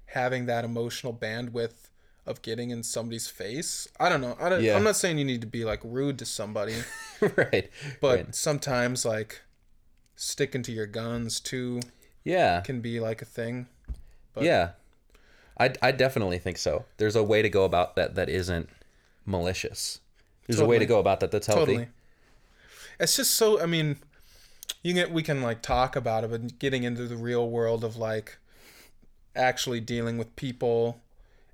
[0.07, 1.89] having that emotional bandwidth
[2.25, 3.87] of getting in somebody's face.
[3.99, 4.35] I don't know.
[4.39, 4.75] I don't, Yeah.
[4.75, 6.75] I'm not saying you need to be like rude to somebody,
[7.37, 7.69] right
[8.01, 8.35] but Right.
[8.35, 9.41] sometimes like
[10.15, 11.79] sticking to your guns too
[12.25, 13.67] yeah can be like a thing.
[14.33, 14.71] but- yeah
[15.59, 18.69] I, I definitely think so there's a way to go about that that isn't
[19.25, 19.99] malicious
[20.47, 21.87] there's a way to go about that that's healthy Totally.
[22.99, 23.97] It's just so I mean,
[24.83, 27.95] you get we can like talk about it, but getting into the real world of
[27.95, 28.37] like
[29.35, 30.99] actually dealing with people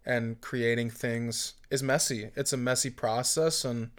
[0.06, 2.32] and creating things is messy.
[2.36, 3.92] It's a messy process and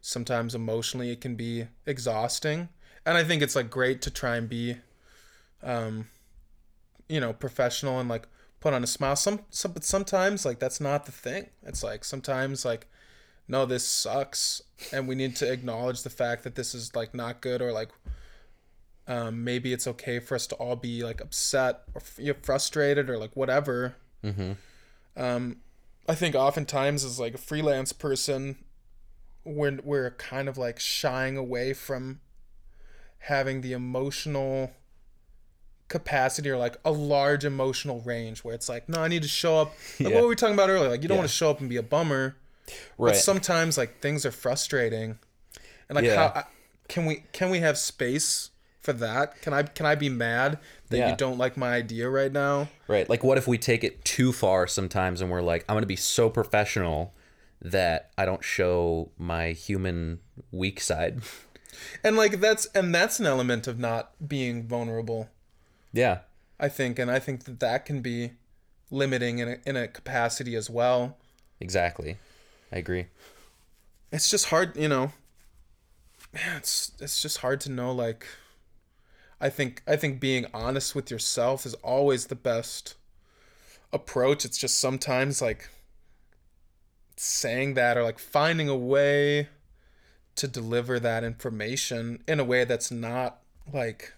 [0.00, 2.68] sometimes emotionally it can be exhausting.
[3.06, 4.76] And I think it's like great to try and be
[5.62, 6.08] um
[7.08, 8.28] you know, professional and like
[8.62, 9.16] put on a smile.
[9.16, 11.50] Some some but sometimes like that's not the thing.
[11.64, 12.86] It's like sometimes like
[13.48, 17.40] no, this sucks and we need to acknowledge the fact that this is like not
[17.40, 17.90] good or like
[19.08, 23.18] um, maybe it's okay for us to all be like upset or f- frustrated or
[23.18, 23.96] like whatever.
[24.24, 24.52] Mm-hmm.
[25.16, 25.56] Um,
[26.08, 28.56] I think oftentimes as like a freelance person,
[29.44, 32.20] we're we're kind of like shying away from
[33.18, 34.70] having the emotional
[35.92, 39.58] capacity or like a large emotional range where it's like, no, I need to show
[39.60, 39.72] up.
[40.00, 40.14] Like Yeah.
[40.16, 41.22] what we were talking about earlier, like you don't Yeah.
[41.22, 42.34] want to show up and be a bummer.
[42.98, 43.10] Right.
[43.12, 45.18] But sometimes like things are frustrating,
[45.88, 46.16] and like Yeah.
[46.32, 46.44] how
[46.88, 49.40] can we can we have space for that?
[49.42, 51.10] Can I can I be mad that Yeah.
[51.10, 52.68] you don't like my idea right now?
[52.88, 53.08] Right.
[53.08, 55.86] Like, what if we take it too far sometimes and we're like, I'm going to
[55.86, 57.14] be so professional
[57.60, 60.18] that I don't show my human
[60.50, 61.20] weak side?
[62.04, 65.28] And like that's and that's an element of not being vulnerable.
[65.92, 66.20] Yeah.
[66.58, 68.32] I think, and I think that that can be
[68.90, 71.16] limiting in a, in a capacity as well.
[71.60, 72.18] Exactly.
[72.72, 73.06] I agree.
[74.10, 75.12] It's just hard, you know.
[76.32, 77.92] Man, it's it's just hard to know.
[77.92, 78.26] Like,
[79.40, 82.94] I think I think being honest with yourself is always the best
[83.92, 84.44] approach.
[84.44, 85.68] It's just sometimes like
[87.16, 89.48] saying that or like finding a way
[90.36, 93.40] to deliver that information in a way that's not
[93.70, 94.14] like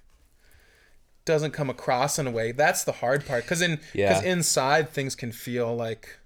[1.24, 4.22] doesn't come across in a way that's the hard part because in because Yeah.
[4.22, 6.18] inside things can feel like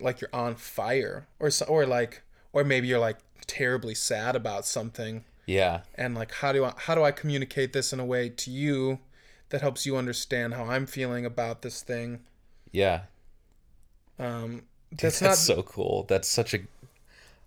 [0.00, 4.64] like you're on fire or so, or like or maybe you're like terribly sad about
[4.64, 5.80] something Yeah.
[5.96, 9.00] and like how do I how do I communicate this in a way to you
[9.48, 12.20] that helps you understand how I'm feeling about this thing
[12.70, 13.02] Yeah.
[14.18, 16.04] um That's, that's, not so cool.
[16.08, 16.60] That's such a.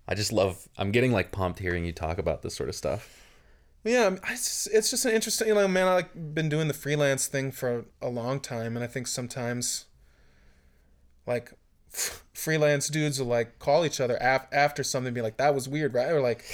[0.06, 0.68] I just love.
[0.76, 3.21] I'm getting like pumped hearing you talk about this sort of stuff.
[3.84, 5.48] Yeah, just, it's just an interesting.
[5.48, 8.84] You know, man, I like been doing the freelance thing for a long time, and
[8.84, 9.86] I think sometimes,
[11.26, 11.52] like,
[11.92, 15.54] f- freelance dudes will like call each other af- after something, and be like, "That
[15.54, 16.44] was weird, right?" Or like,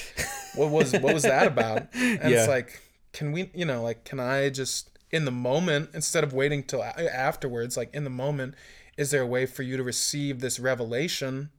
[0.54, 2.38] "What was what was that about?" And Yeah.
[2.40, 2.80] it's like,
[3.12, 6.80] can we, you know, like, can I just in the moment instead of waiting till
[6.82, 8.54] a- afterwards, like in the moment,
[8.96, 11.50] is there a way for you to receive this revelation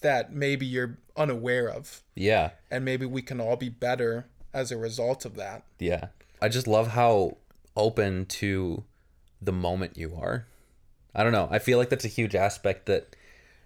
[0.00, 2.50] that maybe you're unaware of, Yeah.
[2.70, 4.26] and maybe we can all be better
[4.58, 5.62] as a result of that.
[5.78, 6.08] Yeah.
[6.42, 7.36] I just love how
[7.76, 8.84] open to
[9.40, 10.46] the moment you are.
[11.14, 11.48] I don't know.
[11.50, 13.16] I feel like that's a huge aspect that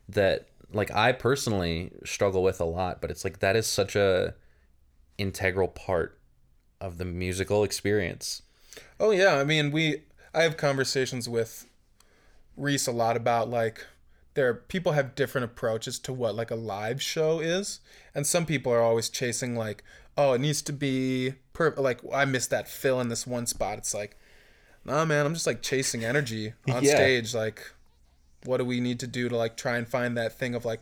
[0.08, 4.34] that like I personally struggle with a lot, but it's like that is such a
[5.18, 6.18] integral part
[6.80, 8.42] of the musical experience.
[9.00, 10.02] Oh yeah, I mean we
[10.34, 11.66] I have conversations with
[12.56, 13.86] Reese a lot about like
[14.34, 17.80] there people have different approaches to what like a live show is,
[18.14, 19.84] and some people are always chasing like
[20.16, 23.78] oh it needs to be per like I missed that fill in this one spot.
[23.78, 24.16] It's like
[24.84, 26.94] nah man, I'm just like chasing energy on Yeah.
[26.96, 27.34] stage.
[27.34, 27.72] Like
[28.44, 30.80] what do we need to do to like try and find that thing of like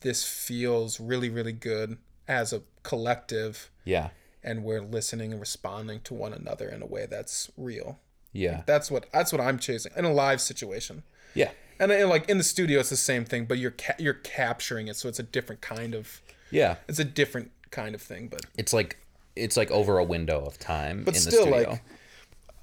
[0.00, 4.10] this feels really really good as a collective Yeah.
[4.44, 7.98] and we're listening and responding to one another in a way that's real.
[8.32, 8.62] Yeah.
[8.66, 11.02] That's what that's what I'm chasing in a live situation.
[11.34, 11.50] Yeah.
[11.80, 14.88] And, then, like in the studio, it's the same thing, but you're ca- you're capturing
[14.88, 16.20] it, so it's a different kind of
[16.50, 16.76] Yeah.
[16.88, 18.28] it's a different kind of thing.
[18.28, 18.98] But It's like
[19.36, 21.70] it's like over a window of time but in still, the studio.
[21.70, 21.82] like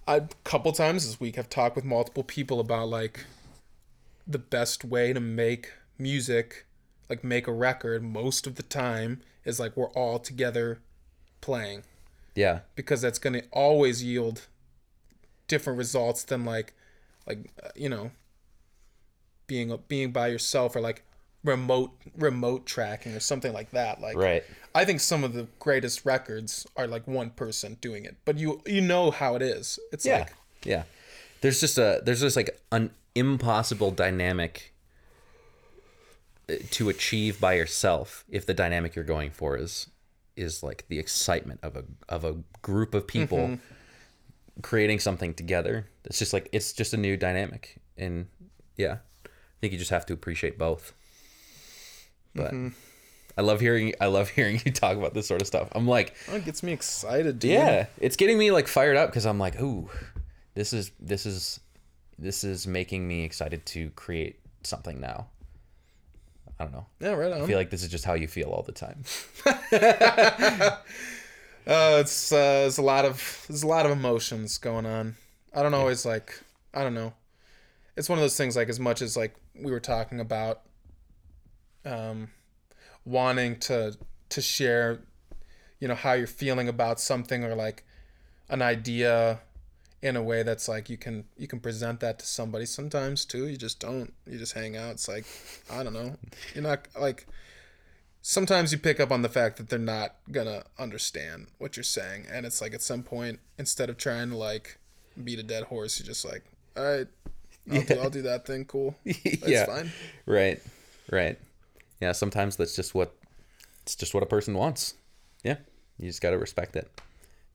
[0.07, 3.25] I a couple times this week have talked with multiple people about like
[4.25, 6.65] the best way to make music,
[7.09, 8.03] like make a record.
[8.03, 10.79] Most of the time is like we're all together
[11.41, 11.83] playing.
[12.35, 12.59] yeah.
[12.75, 14.47] because that's going to always yield
[15.47, 16.73] different results than like
[17.25, 18.11] like uh, you know
[19.47, 21.03] being being by yourself or like
[21.47, 24.43] remote remote tracking or something like that like Right.
[24.75, 28.61] i think some of the greatest records are like one person doing it but you
[28.65, 30.19] you know how it is it's Yeah.
[30.19, 30.33] like
[30.63, 30.83] yeah.
[31.41, 34.73] There's just a there's just like an impossible dynamic
[36.49, 39.87] uh, to achieve by yourself if the dynamic you're going for is
[40.35, 44.61] is like the excitement of a of a group of people Mm-hmm.
[44.63, 45.85] creating something together.
[46.05, 48.27] It's just like it's just a new dynamic and
[48.75, 48.97] yeah.
[49.25, 49.29] I
[49.61, 50.93] think you just have to appreciate both.
[52.37, 52.69] But Mm-hmm.
[53.37, 55.67] I love hearing I love hearing you talk about this sort of stuff.
[55.73, 59.09] I'm like oh, it gets me excited dude yeah, it's getting me like fired up
[59.09, 59.89] because I'm like, ooh,
[60.55, 61.59] this is this is
[62.17, 65.27] this is making me excited to create something now.
[66.59, 66.87] I don't know.
[66.99, 69.03] yeah right on I feel like this is just how you feel all the time.
[69.45, 70.77] Uh,
[71.99, 75.15] it's uh, there's a lot of there's a lot of emotions going on.
[75.53, 76.41] I don't always like
[76.73, 77.13] I don't know.
[77.95, 80.61] it's one of those things like as much as like we were talking about
[81.85, 82.29] um
[83.05, 83.97] wanting to
[84.29, 84.99] to share
[85.79, 87.83] you know how you're feeling about something or like
[88.49, 89.39] an idea
[90.01, 92.65] in a way that's like you can you can present that to somebody.
[92.65, 94.13] Sometimes too you just don't.
[94.25, 94.91] You just hang out.
[94.91, 95.25] It's like
[95.71, 96.15] i don't know.
[96.53, 97.27] You're not like
[98.21, 102.25] sometimes you pick up on the fact that they're not gonna understand what you're saying.
[102.31, 104.77] And it's like at some point instead of trying to like
[105.23, 106.43] beat a dead horse you're just like
[106.77, 107.07] all right
[107.71, 108.65] i'll, do, I'll do that thing.
[108.65, 108.95] Cool.
[109.05, 109.65] That's yeah.
[109.65, 109.91] fine.
[110.25, 110.61] Right.
[111.11, 111.39] Right.
[111.99, 113.15] Yeah, sometimes that's just what
[113.83, 114.95] it's just what a person wants.
[115.43, 115.57] Yeah.
[115.97, 116.89] You just got to respect it.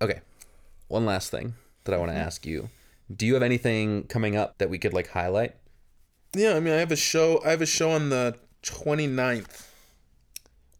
[0.01, 0.20] Okay.
[0.88, 2.70] One last thing that I want to ask you.
[3.14, 5.55] Do you have anything coming up that we could like highlight?
[6.34, 9.66] yeah i mean i have a show i have a show on the 29th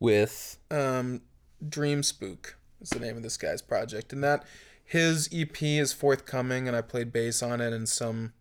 [0.01, 1.21] With um,
[1.69, 4.45] Dream Spook is the name of this guy's project, and that
[4.85, 8.33] his EP is forthcoming, and I played bass on it and some,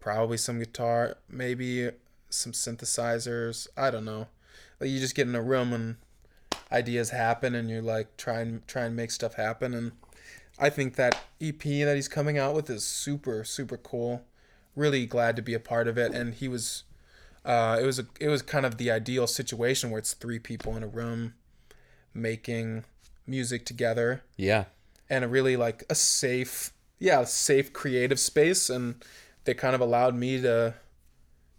[0.00, 1.90] probably some guitar, maybe
[2.30, 3.68] some synthesizers.
[3.76, 4.28] I don't know.
[4.80, 5.96] Like you just get in a room and
[6.72, 9.92] ideas happen, and you're like try and try and make stuff happen, and
[10.58, 14.24] I think that EP that he's coming out with is super super cool.
[14.76, 16.84] Really glad to be a part of it, and he was
[17.44, 20.76] uh, it was a, it was kind of the ideal situation where it's three people
[20.76, 21.34] in a room
[22.12, 22.84] making
[23.26, 24.22] music together.
[24.36, 24.64] Yeah.
[25.10, 28.70] and a really like a safe yeah safe creative space.
[28.70, 29.04] And
[29.44, 30.74] they kind of allowed me to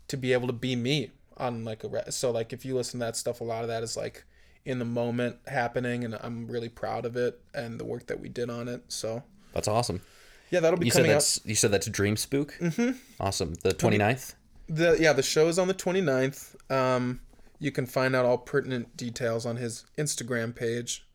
[0.07, 2.99] to be able to be me on like a re- so like if you listen
[2.99, 4.23] to that stuff a lot of that is like
[4.65, 8.29] in the moment happening and I'm really proud of it and the work that we
[8.29, 9.23] did on it so
[9.53, 10.01] That's awesome.
[10.49, 12.55] yeah that'll be You said coming out you said that's Dream Spook?
[12.59, 12.91] Mm-hmm.
[13.19, 13.55] Awesome.
[13.63, 14.35] The 29th?
[14.67, 16.55] The yeah, the show is on the 29th.
[16.71, 17.19] Um,
[17.59, 21.05] you can find out all pertinent details on his Instagram page,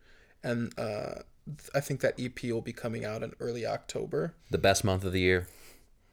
[0.45, 1.23] and uh,
[1.75, 4.35] I think that EP will be coming out in early October.
[4.51, 5.49] The best month of the year.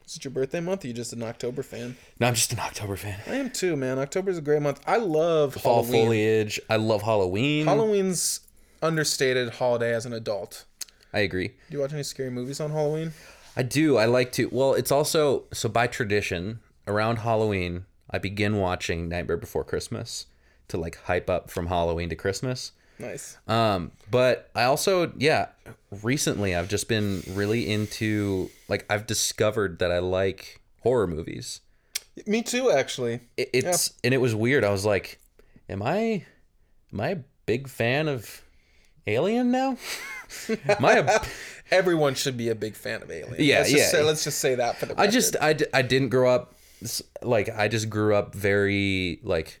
[0.08, 0.84] Is it your birthday month?
[0.84, 1.94] Or you just an October fan?
[2.18, 3.20] No, I'm just an October fan.
[3.26, 3.98] I am too, man.
[3.98, 4.80] October is a great month.
[4.86, 6.06] I love Fall Halloween.
[6.06, 6.58] foliage.
[6.70, 7.66] I love Halloween.
[7.66, 8.40] Halloween's
[8.80, 10.64] understated holiday as an adult.
[11.12, 11.48] I agree.
[11.48, 13.12] Do you watch any scary movies on Halloween?
[13.54, 13.98] I do.
[13.98, 14.48] I like to.
[14.50, 20.24] Well, it's also so by tradition around Halloween, I begin watching Nightmare Before Christmas
[20.68, 22.72] to like hype up from Halloween to Christmas.
[22.98, 23.36] Nice.
[23.46, 25.48] Um, but I also, yeah,
[26.02, 31.60] recently I've just been really into like I've discovered that I like horror movies.
[32.26, 33.20] Me too, actually.
[33.36, 34.64] It, it's and it was weird.
[34.64, 35.20] I was like,
[35.68, 36.24] am I,
[36.92, 38.42] am I a big fan of
[39.06, 39.76] Alien now?
[40.68, 41.20] am I a
[41.70, 43.36] Everyone should be a big fan of Alien.
[43.38, 43.88] Yeah, let's just yeah.
[43.90, 44.94] Say, let's just say that for the.
[44.94, 45.12] I Record.
[45.12, 46.54] just I, d- I didn't grow up
[47.22, 49.60] like I just grew up very like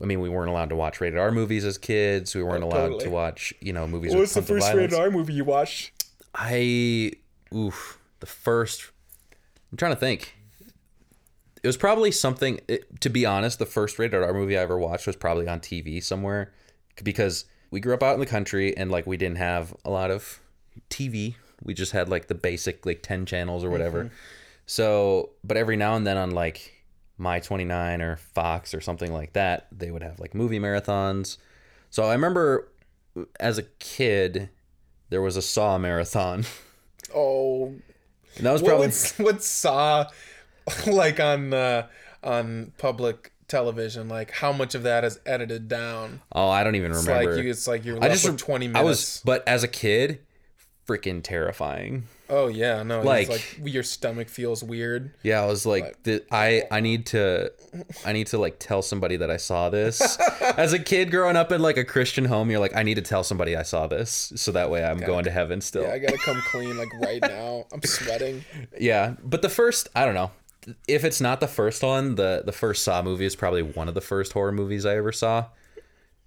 [0.00, 2.34] I mean we weren't allowed to watch rated R movies as kids.
[2.34, 3.04] We weren't oh, allowed totally.
[3.04, 5.92] to watch you know movies What was the first rated R movie you watched?
[6.34, 7.12] I
[7.54, 8.90] oof the first.
[9.70, 10.34] I'm trying to think.
[11.62, 12.60] It was probably something.
[12.68, 15.60] It, to be honest, the first rated R movie I ever watched was probably on
[15.60, 16.52] TV somewhere,
[17.02, 20.10] because we grew up out in the country and like we didn't have a lot
[20.10, 20.40] of
[20.90, 21.34] TV.
[21.62, 24.04] We just had like the basic like ten channels or whatever.
[24.04, 24.14] Mm-hmm.
[24.66, 26.77] So, but every now and then on like
[27.18, 31.36] My 29 or Fox or something like that, they would have like movie marathons.
[31.90, 32.68] So I remember
[33.40, 34.50] as a kid,
[35.10, 36.44] there was a Saw marathon.
[37.14, 37.74] Oh,
[38.36, 38.94] And that was probably would,
[39.26, 40.06] what Saw
[40.86, 41.86] like on uh,
[42.22, 44.08] on public television?
[44.10, 46.20] Like how much of that is edited down?
[46.32, 47.34] oh, I don't even It's remember.
[47.34, 48.80] like you, it's like you're I just with twenty minutes.
[48.80, 50.20] I was, but as a kid,
[50.88, 52.04] freaking terrifying.
[52.30, 55.12] oh yeah, no, like- it's like your stomach feels weird.
[55.22, 55.96] Yeah, I was like,
[56.32, 57.52] I I need to,
[58.06, 60.18] I need to like tell somebody that I saw this.
[60.56, 63.02] as a kid growing up in like a Christian home, you're like, I need to
[63.02, 65.82] tell somebody I saw this, so that way I'm going to heaven still.
[65.82, 67.66] Yeah, I gotta come clean like right now.
[67.72, 68.44] I'm sweating.
[68.80, 70.30] Yeah, but the first, I don't know.
[70.86, 73.94] If it's not the first one, the the first Saw movie is probably one of
[73.94, 75.46] the first horror movies I ever saw,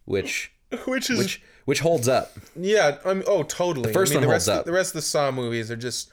[0.06, 0.52] which
[0.86, 2.32] Which is which which holds up.
[2.56, 2.98] yeah.
[3.06, 3.88] I'm oh totally.
[3.88, 4.66] The first I mean, one the holds rest up.
[4.66, 6.12] the rest of the Saw movies are just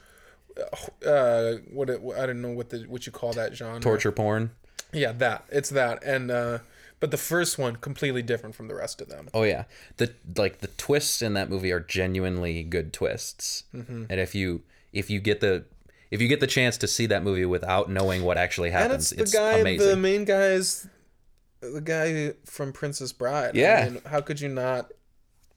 [1.05, 3.79] uh what it, I don't know what the what you call that genre.
[3.79, 4.51] Torture porn.
[4.91, 6.59] Yeah, that it's that and uh
[6.99, 9.29] but the first one completely different from the rest of them.
[9.33, 9.65] Oh yeah,
[9.97, 14.05] the like the twists in that movie are genuinely good twists, Mm-hmm.
[14.09, 15.63] and if you if you get the
[16.11, 19.21] if you get the chance to see that movie without knowing what actually happens, it's
[19.21, 19.87] it's, the guy, amazing.
[19.87, 20.87] the main guy is
[21.61, 23.55] the guy from Princess Bride.
[23.55, 23.85] Yeah.
[23.85, 24.91] I mean, how could you not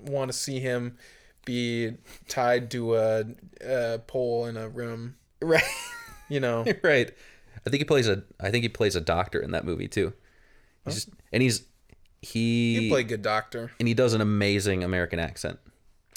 [0.05, 0.97] want to see him
[1.45, 1.93] be
[2.29, 3.25] tied to a,
[3.65, 5.17] a pole in a room?
[5.43, 5.63] right,
[6.29, 7.11] You know, right.
[7.67, 10.13] I think he plays a I think he plays a doctor in that movie too.
[10.85, 11.65] He's just and he's
[12.21, 13.73] he, he played good doctor.
[13.79, 15.59] and he does an amazing American accent.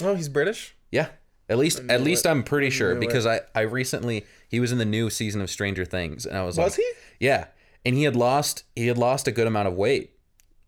[0.04, 0.76] Oh, he's British.
[0.92, 1.08] Yeah.
[1.48, 4.86] At least at least I'm pretty sure because I I recently he was in the
[4.86, 6.92] new season of Stranger Things and I was, Was like he?
[7.26, 7.46] Yeah,
[7.86, 10.12] and he had lost he had lost a good amount of weight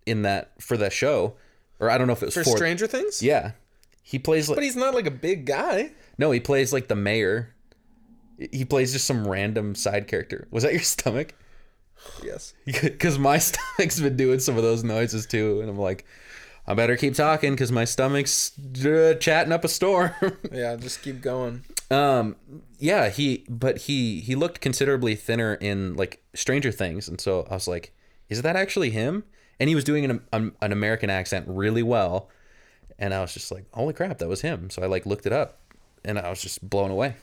[0.06, 1.34] in that for that show,
[1.79, 3.21] or I don't know if it was For Stranger Things?
[3.21, 3.51] Yeah,
[4.03, 5.91] he plays like But he's not like a big guy.
[6.17, 7.53] no, he plays like the mayor.
[8.51, 10.47] He plays just some random side character.
[10.51, 11.33] Was that your stomach?
[12.23, 12.53] Yes.
[12.65, 16.05] Because my stomach's been doing some of those noises too, and I'm like,
[16.67, 18.51] I better keep talking because my stomach's
[18.85, 20.11] uh, chatting up a storm.
[20.51, 21.63] Yeah, just keep going.
[21.89, 22.35] um,
[22.77, 27.53] yeah, he but he he looked considerably thinner in like Stranger Things, and so I
[27.55, 27.93] was like,
[28.29, 29.23] is that actually him?
[29.59, 32.29] And he was doing an an, an American accent really well,
[32.99, 34.69] and I was just like, holy crap, that was him.
[34.69, 35.59] So I like looked it up,
[36.05, 37.15] and I was just blown away.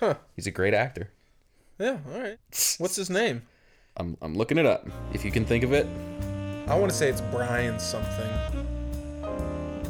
[0.00, 0.14] Huh.
[0.34, 1.10] He's a great actor.
[1.78, 2.38] Yeah, all right.
[2.78, 3.42] What's his name?
[3.96, 4.88] I'm I'm looking it up.
[5.12, 5.86] If you can think of it,
[6.68, 8.30] I want to say it's Brian something.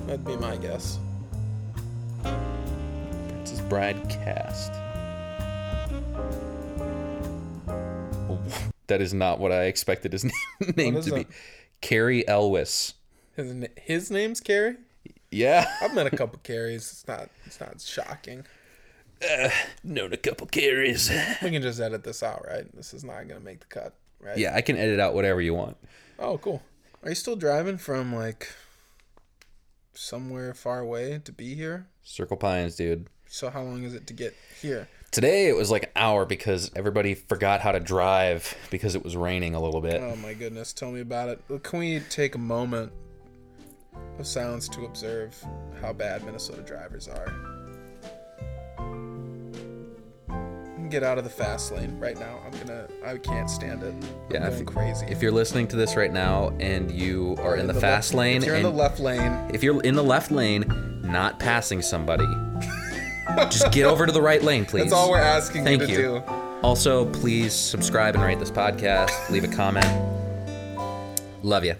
[0.06, 0.98] That'd be my guess.
[2.22, 4.72] Princess Bride cast.
[8.88, 10.24] That is not what I expected his
[10.76, 11.26] name to be.
[11.80, 12.94] Cary Elwes.
[13.34, 14.76] His his name's Cary.
[15.30, 15.66] Yeah.
[15.82, 16.90] I've met a couple Carries.
[16.90, 18.44] It's not it's not shocking.
[19.28, 19.48] Uh,
[19.82, 21.10] known a couple Carries.
[21.42, 22.64] We can just edit this out, right?
[22.76, 24.36] This is not gonna make the cut, right?
[24.36, 25.76] Yeah, I can edit out whatever you want.
[26.18, 26.62] Oh, cool.
[27.02, 28.48] Are you still driving from like
[29.94, 31.86] somewhere far away to be here?
[32.02, 33.08] Circle Pines, dude.
[33.28, 34.88] So how long is it to get here?
[35.10, 39.16] Today it was like an hour because everybody forgot how to drive because it was
[39.16, 40.00] raining a little bit.
[40.02, 41.40] Oh my goodness, tell me about it.
[41.62, 42.92] Can we take a moment
[44.18, 45.34] of silence to observe
[45.80, 47.32] how bad Minnesota drivers are?
[50.90, 52.38] Get out of the fast lane right now.
[52.44, 52.86] I'm gonna.
[53.04, 53.92] I can't stand it.
[53.92, 55.06] I'm Yeah, if- crazy.
[55.08, 58.42] If you're listening to this right now and you are in the, fast left- lane
[58.42, 60.64] if you're in the left lane, if you're in the left lane,
[61.02, 62.26] not passing somebody,
[63.50, 64.82] just get over to the right lane, please.
[64.82, 65.98] that's all we're asking Thank you to you.
[65.98, 66.18] do.
[66.62, 69.30] Also, please subscribe and rate this podcast.
[69.30, 69.86] Leave a comment.
[71.42, 71.74] Love you.